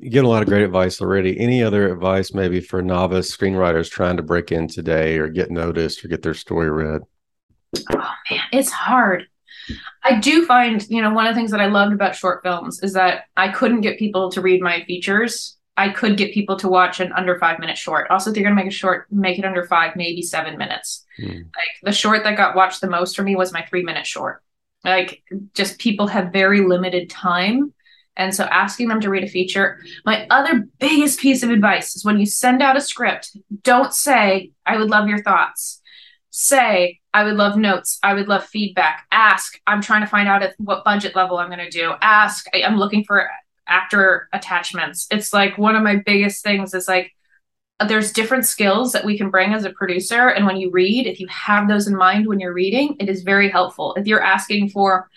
you 0.00 0.08
get 0.08 0.24
a 0.24 0.28
lot 0.28 0.42
of 0.42 0.48
great 0.48 0.62
advice 0.62 1.00
already. 1.00 1.38
Any 1.38 1.62
other 1.62 1.92
advice 1.92 2.32
maybe 2.32 2.60
for 2.60 2.80
novice 2.80 3.34
screenwriters 3.36 3.90
trying 3.90 4.16
to 4.16 4.22
break 4.22 4.50
in 4.50 4.66
today 4.66 5.18
or 5.18 5.28
get 5.28 5.50
noticed 5.50 6.02
or 6.02 6.08
get 6.08 6.22
their 6.22 6.32
story 6.32 6.70
read? 6.70 7.02
Oh 7.92 8.12
man, 8.30 8.40
it's 8.50 8.70
hard. 8.70 9.26
I 10.02 10.18
do 10.18 10.46
find, 10.46 10.86
you 10.88 11.02
know, 11.02 11.12
one 11.12 11.26
of 11.26 11.34
the 11.34 11.38
things 11.38 11.50
that 11.50 11.60
I 11.60 11.66
loved 11.66 11.92
about 11.92 12.16
short 12.16 12.42
films 12.42 12.82
is 12.82 12.92
that 12.94 13.24
I 13.36 13.48
couldn't 13.48 13.82
get 13.82 13.98
people 13.98 14.30
to 14.32 14.40
read 14.40 14.60
my 14.60 14.84
features. 14.84 15.56
I 15.76 15.88
could 15.88 16.16
get 16.16 16.34
people 16.34 16.56
to 16.56 16.68
watch 16.68 17.00
an 17.00 17.12
under 17.12 17.38
five 17.38 17.58
minute 17.58 17.78
short. 17.78 18.10
Also, 18.10 18.30
if 18.30 18.36
you're 18.36 18.44
gonna 18.44 18.54
make 18.54 18.66
a 18.66 18.70
short, 18.70 19.06
make 19.10 19.38
it 19.38 19.44
under 19.44 19.66
five, 19.66 19.96
maybe 19.96 20.22
seven 20.22 20.58
minutes. 20.58 21.04
Hmm. 21.16 21.26
Like 21.26 21.72
the 21.82 21.92
short 21.92 22.24
that 22.24 22.36
got 22.36 22.54
watched 22.54 22.80
the 22.80 22.90
most 22.90 23.16
for 23.16 23.22
me 23.22 23.36
was 23.36 23.52
my 23.52 23.64
three 23.64 23.82
minute 23.82 24.06
short. 24.06 24.42
Like 24.84 25.22
just 25.54 25.78
people 25.78 26.06
have 26.06 26.32
very 26.32 26.60
limited 26.60 27.10
time 27.10 27.72
and 28.16 28.34
so 28.34 28.44
asking 28.44 28.88
them 28.88 29.00
to 29.00 29.10
read 29.10 29.24
a 29.24 29.28
feature. 29.28 29.80
My 30.04 30.26
other 30.30 30.68
biggest 30.78 31.20
piece 31.20 31.42
of 31.42 31.50
advice 31.50 31.96
is 31.96 32.04
when 32.04 32.20
you 32.20 32.26
send 32.26 32.62
out 32.62 32.76
a 32.76 32.80
script, 32.80 33.36
don't 33.62 33.94
say, 33.94 34.50
I 34.66 34.76
would 34.76 34.90
love 34.90 35.08
your 35.08 35.22
thoughts. 35.22 35.79
Say, 36.30 37.00
I 37.12 37.24
would 37.24 37.36
love 37.36 37.56
notes. 37.56 37.98
I 38.02 38.14
would 38.14 38.28
love 38.28 38.44
feedback. 38.44 39.06
Ask, 39.10 39.58
I'm 39.66 39.82
trying 39.82 40.02
to 40.02 40.06
find 40.06 40.28
out 40.28 40.42
at 40.42 40.54
what 40.58 40.84
budget 40.84 41.16
level 41.16 41.38
I'm 41.38 41.48
going 41.48 41.58
to 41.58 41.70
do. 41.70 41.92
Ask, 42.00 42.46
I'm 42.54 42.76
looking 42.76 43.04
for 43.04 43.28
actor 43.66 44.28
attachments. 44.32 45.06
It's 45.10 45.32
like 45.32 45.58
one 45.58 45.76
of 45.76 45.82
my 45.82 45.96
biggest 45.96 46.42
things 46.42 46.72
is 46.74 46.88
like, 46.88 47.12
uh, 47.80 47.86
there's 47.86 48.12
different 48.12 48.46
skills 48.46 48.92
that 48.92 49.04
we 49.04 49.16
can 49.16 49.30
bring 49.30 49.54
as 49.54 49.64
a 49.64 49.70
producer. 49.70 50.28
And 50.28 50.46
when 50.46 50.56
you 50.56 50.70
read, 50.70 51.06
if 51.06 51.18
you 51.18 51.26
have 51.28 51.68
those 51.68 51.86
in 51.86 51.96
mind 51.96 52.26
when 52.26 52.38
you're 52.38 52.52
reading, 52.52 52.96
it 53.00 53.08
is 53.08 53.22
very 53.22 53.48
helpful. 53.48 53.94
If 53.94 54.06
you're 54.06 54.22
asking 54.22 54.70
for 54.70 55.08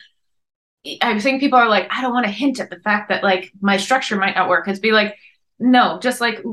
I 1.01 1.17
think 1.19 1.39
people 1.39 1.59
are 1.59 1.69
like, 1.69 1.87
I 1.91 2.01
don't 2.01 2.13
want 2.13 2.25
to 2.25 2.31
hint 2.31 2.59
at 2.59 2.69
the 2.69 2.79
fact 2.79 3.09
that 3.09 3.23
like 3.23 3.51
my 3.61 3.77
structure 3.77 4.17
might 4.17 4.35
not 4.35 4.49
work. 4.49 4.67
It's 4.67 4.79
be 4.79 4.91
like, 4.91 5.15
no, 5.59 5.99
just 5.99 6.19
like 6.19 6.43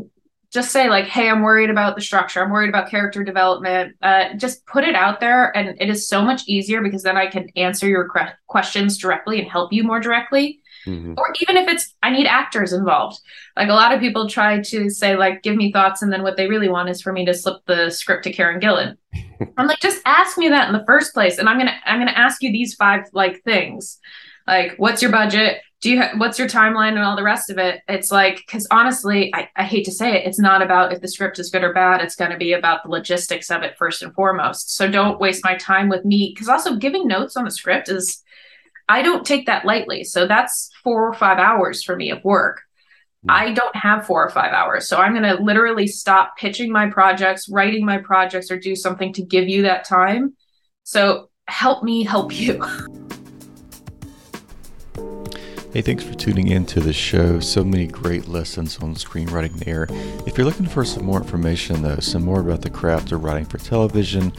just 0.52 0.72
say 0.72 0.88
like, 0.88 1.06
hey, 1.06 1.28
I'm 1.28 1.42
worried 1.42 1.70
about 1.70 1.94
the 1.94 2.02
structure. 2.02 2.42
I'm 2.42 2.50
worried 2.50 2.70
about 2.70 2.90
character 2.90 3.22
development. 3.22 3.96
Uh, 4.02 4.34
just 4.36 4.66
put 4.66 4.82
it 4.82 4.96
out 4.96 5.20
there, 5.20 5.56
and 5.56 5.80
it 5.80 5.88
is 5.88 6.08
so 6.08 6.22
much 6.22 6.42
easier 6.48 6.82
because 6.82 7.04
then 7.04 7.16
I 7.16 7.28
can 7.28 7.48
answer 7.56 7.88
your 7.88 8.10
questions 8.48 8.98
directly 8.98 9.38
and 9.40 9.48
help 9.48 9.72
you 9.72 9.84
more 9.84 10.00
directly. 10.00 10.60
Mm-hmm. 10.86 11.14
Or 11.16 11.32
even 11.40 11.56
if 11.56 11.68
it's 11.68 11.94
I 12.02 12.10
need 12.10 12.26
actors 12.26 12.72
involved. 12.72 13.20
Like 13.56 13.68
a 13.68 13.74
lot 13.74 13.92
of 13.92 14.00
people 14.00 14.28
try 14.28 14.60
to 14.60 14.88
say 14.88 15.14
like, 15.14 15.42
give 15.42 15.54
me 15.54 15.72
thoughts, 15.72 16.02
and 16.02 16.12
then 16.12 16.22
what 16.24 16.36
they 16.36 16.48
really 16.48 16.68
want 16.68 16.88
is 16.88 17.00
for 17.00 17.12
me 17.12 17.24
to 17.26 17.34
slip 17.34 17.64
the 17.66 17.90
script 17.90 18.24
to 18.24 18.32
Karen 18.32 18.60
Gillan. 18.60 18.96
I'm 19.56 19.68
like, 19.68 19.78
just 19.78 20.02
ask 20.04 20.36
me 20.36 20.48
that 20.48 20.68
in 20.68 20.72
the 20.72 20.84
first 20.84 21.14
place, 21.14 21.38
and 21.38 21.48
I'm 21.48 21.58
gonna 21.58 21.76
I'm 21.84 22.00
gonna 22.00 22.10
ask 22.10 22.42
you 22.42 22.50
these 22.50 22.74
five 22.74 23.04
like 23.12 23.42
things, 23.44 24.00
like 24.46 24.74
what's 24.76 25.03
your 25.03 25.11
budget? 25.11 25.59
Do 25.81 25.90
you 25.90 26.03
ha- 26.03 26.12
what's 26.16 26.38
your 26.38 26.48
timeline 26.48 26.90
and 26.90 27.00
all 27.00 27.16
the 27.16 27.22
rest 27.22 27.50
of 27.50 27.59
it? 27.59 27.81
It's 27.88 28.11
like 28.11 28.37
because 28.37 28.66
honestly, 28.70 29.33
I, 29.35 29.48
I 29.57 29.64
hate 29.64 29.85
to 29.87 29.92
say 29.92 30.14
it, 30.16 30.26
it's 30.26 30.38
not 30.38 30.61
about 30.61 30.92
if 30.92 31.00
the 31.00 31.09
script 31.09 31.38
is 31.38 31.50
good 31.50 31.64
or 31.64 31.72
bad. 31.72 32.03
It's 32.03 32.16
going 32.16 32.31
to 32.31 32.37
be 32.37 32.53
about 32.53 32.83
the 32.83 32.90
logistics 32.90 33.50
of 33.50 33.62
it 33.62 33.76
first 33.79 34.03
and 34.03 34.14
foremost. 34.14 34.76
So 34.76 34.90
don't 34.90 35.20
waste 35.20 35.44
my 35.44 35.57
time 35.57 35.88
with 35.88 36.05
me 36.05 36.33
because 36.35 36.48
also 36.48 36.76
giving 36.76 37.07
notes 37.07 37.37
on 37.37 37.44
the 37.44 37.50
script 37.50 37.88
is 37.88 38.22
I 38.90 39.03
don't 39.03 39.24
take 39.24 39.46
that 39.46 39.64
lightly. 39.64 40.03
So 40.03 40.26
that's 40.26 40.68
four 40.83 41.09
or 41.09 41.14
five 41.14 41.38
hours 41.38 41.83
for 41.83 41.94
me 41.94 42.11
of 42.11 42.24
work. 42.24 42.62
Hmm. 43.22 43.31
I 43.31 43.53
don't 43.53 43.76
have 43.76 44.05
four 44.05 44.24
or 44.24 44.31
five 44.31 44.53
hours. 44.53 44.88
So 44.88 44.98
I'm 44.98 45.12
going 45.14 45.37
to 45.37 45.42
literally 45.42 45.87
stop 45.87 46.37
pitching 46.37 46.72
my 46.72 46.90
projects, 46.90 47.48
writing 47.48 47.87
my 47.87 47.98
projects, 47.98 48.50
or 48.50 48.59
do 48.59 48.74
something 48.74 49.12
to 49.12 49.22
give 49.22 49.48
you 49.48 49.62
that 49.62 49.85
time. 49.85 50.35
So 50.83 51.31
help 51.46 51.85
me 51.85 52.03
help 52.03 52.38
you. 52.38 52.64
Hey, 55.72 55.83
thanks 55.83 56.02
for 56.02 56.14
tuning 56.14 56.48
in 56.48 56.66
to 56.66 56.80
the 56.80 56.92
show. 56.92 57.38
So 57.38 57.62
many 57.62 57.87
great 57.87 58.26
lessons 58.26 58.76
on 58.78 58.96
screenwriting 58.96 59.52
there. 59.61 59.87
If 60.26 60.37
you're 60.37 60.44
looking 60.44 60.66
for 60.66 60.85
some 60.85 61.04
more 61.04 61.18
information, 61.18 61.83
though, 61.83 62.00
some 62.00 62.24
more 62.24 62.40
about 62.40 62.62
the 62.62 62.70
craft 62.70 63.12
of 63.12 63.22
writing 63.22 63.44
for 63.44 63.59
television, 63.59 64.33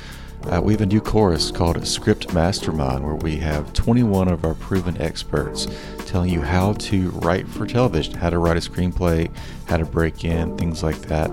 uh, 0.48 0.60
we 0.62 0.74
have 0.74 0.82
a 0.82 0.86
new 0.86 1.00
course 1.00 1.50
called 1.50 1.88
Script 1.88 2.34
Mastermind, 2.34 3.06
where 3.06 3.15
we 3.15 3.38
have 3.38 3.72
21 3.72 4.28
of 4.28 4.44
our 4.44 4.56
proven 4.56 5.02
experts 5.02 5.67
telling 6.00 6.30
you 6.30 6.41
how 6.41 6.74
to 6.74 7.12
write 7.12 7.48
for 7.48 7.65
television, 7.65 8.13
how 8.13 8.30
to 8.30 8.38
write 8.38 8.58
a 8.58 8.70
screenplay, 8.70 9.34
how 9.67 9.78
to 9.78 9.86
break 9.86 10.26
in, 10.26 10.58
things 10.58 10.84
like 10.84 11.00
that. 11.04 11.32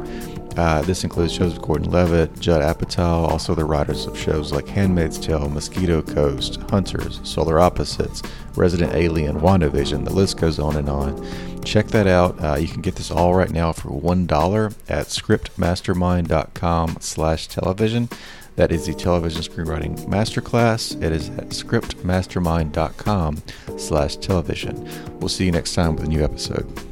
Uh, 0.56 0.82
this 0.82 1.04
includes 1.04 1.36
Joseph 1.36 1.62
Gordon-Levitt, 1.62 2.40
Judd 2.40 2.62
Apatow, 2.62 3.28
also 3.28 3.54
the 3.54 3.64
writers 3.64 4.06
of 4.06 4.18
shows 4.18 4.52
like 4.52 4.66
Handmaid's 4.66 5.18
Tale, 5.18 5.48
Mosquito 5.48 6.02
Coast, 6.02 6.60
Hunters, 6.70 7.20
Solar 7.22 7.60
Opposites, 7.60 8.22
Resident 8.56 8.94
Alien, 8.94 9.40
WandaVision. 9.40 10.04
The 10.04 10.12
list 10.12 10.38
goes 10.38 10.58
on 10.58 10.76
and 10.76 10.88
on. 10.88 11.62
Check 11.62 11.88
that 11.88 12.06
out. 12.06 12.42
Uh, 12.42 12.56
you 12.56 12.66
can 12.66 12.82
get 12.82 12.96
this 12.96 13.10
all 13.10 13.34
right 13.34 13.50
now 13.50 13.72
for 13.72 13.90
$1 13.90 14.74
at 14.88 15.06
scriptmastermind.com 15.06 16.96
slash 17.00 17.48
television. 17.48 18.08
That 18.56 18.72
is 18.72 18.86
the 18.86 18.94
television 18.94 19.42
screenwriting 19.42 20.08
masterclass. 20.08 21.00
It 21.00 21.12
is 21.12 21.28
at 21.28 21.50
scriptmastermind.com 21.50 23.42
slash 23.76 24.16
television. 24.16 25.18
We'll 25.20 25.28
see 25.28 25.44
you 25.44 25.52
next 25.52 25.74
time 25.74 25.94
with 25.94 26.06
a 26.06 26.08
new 26.08 26.24
episode. 26.24 26.87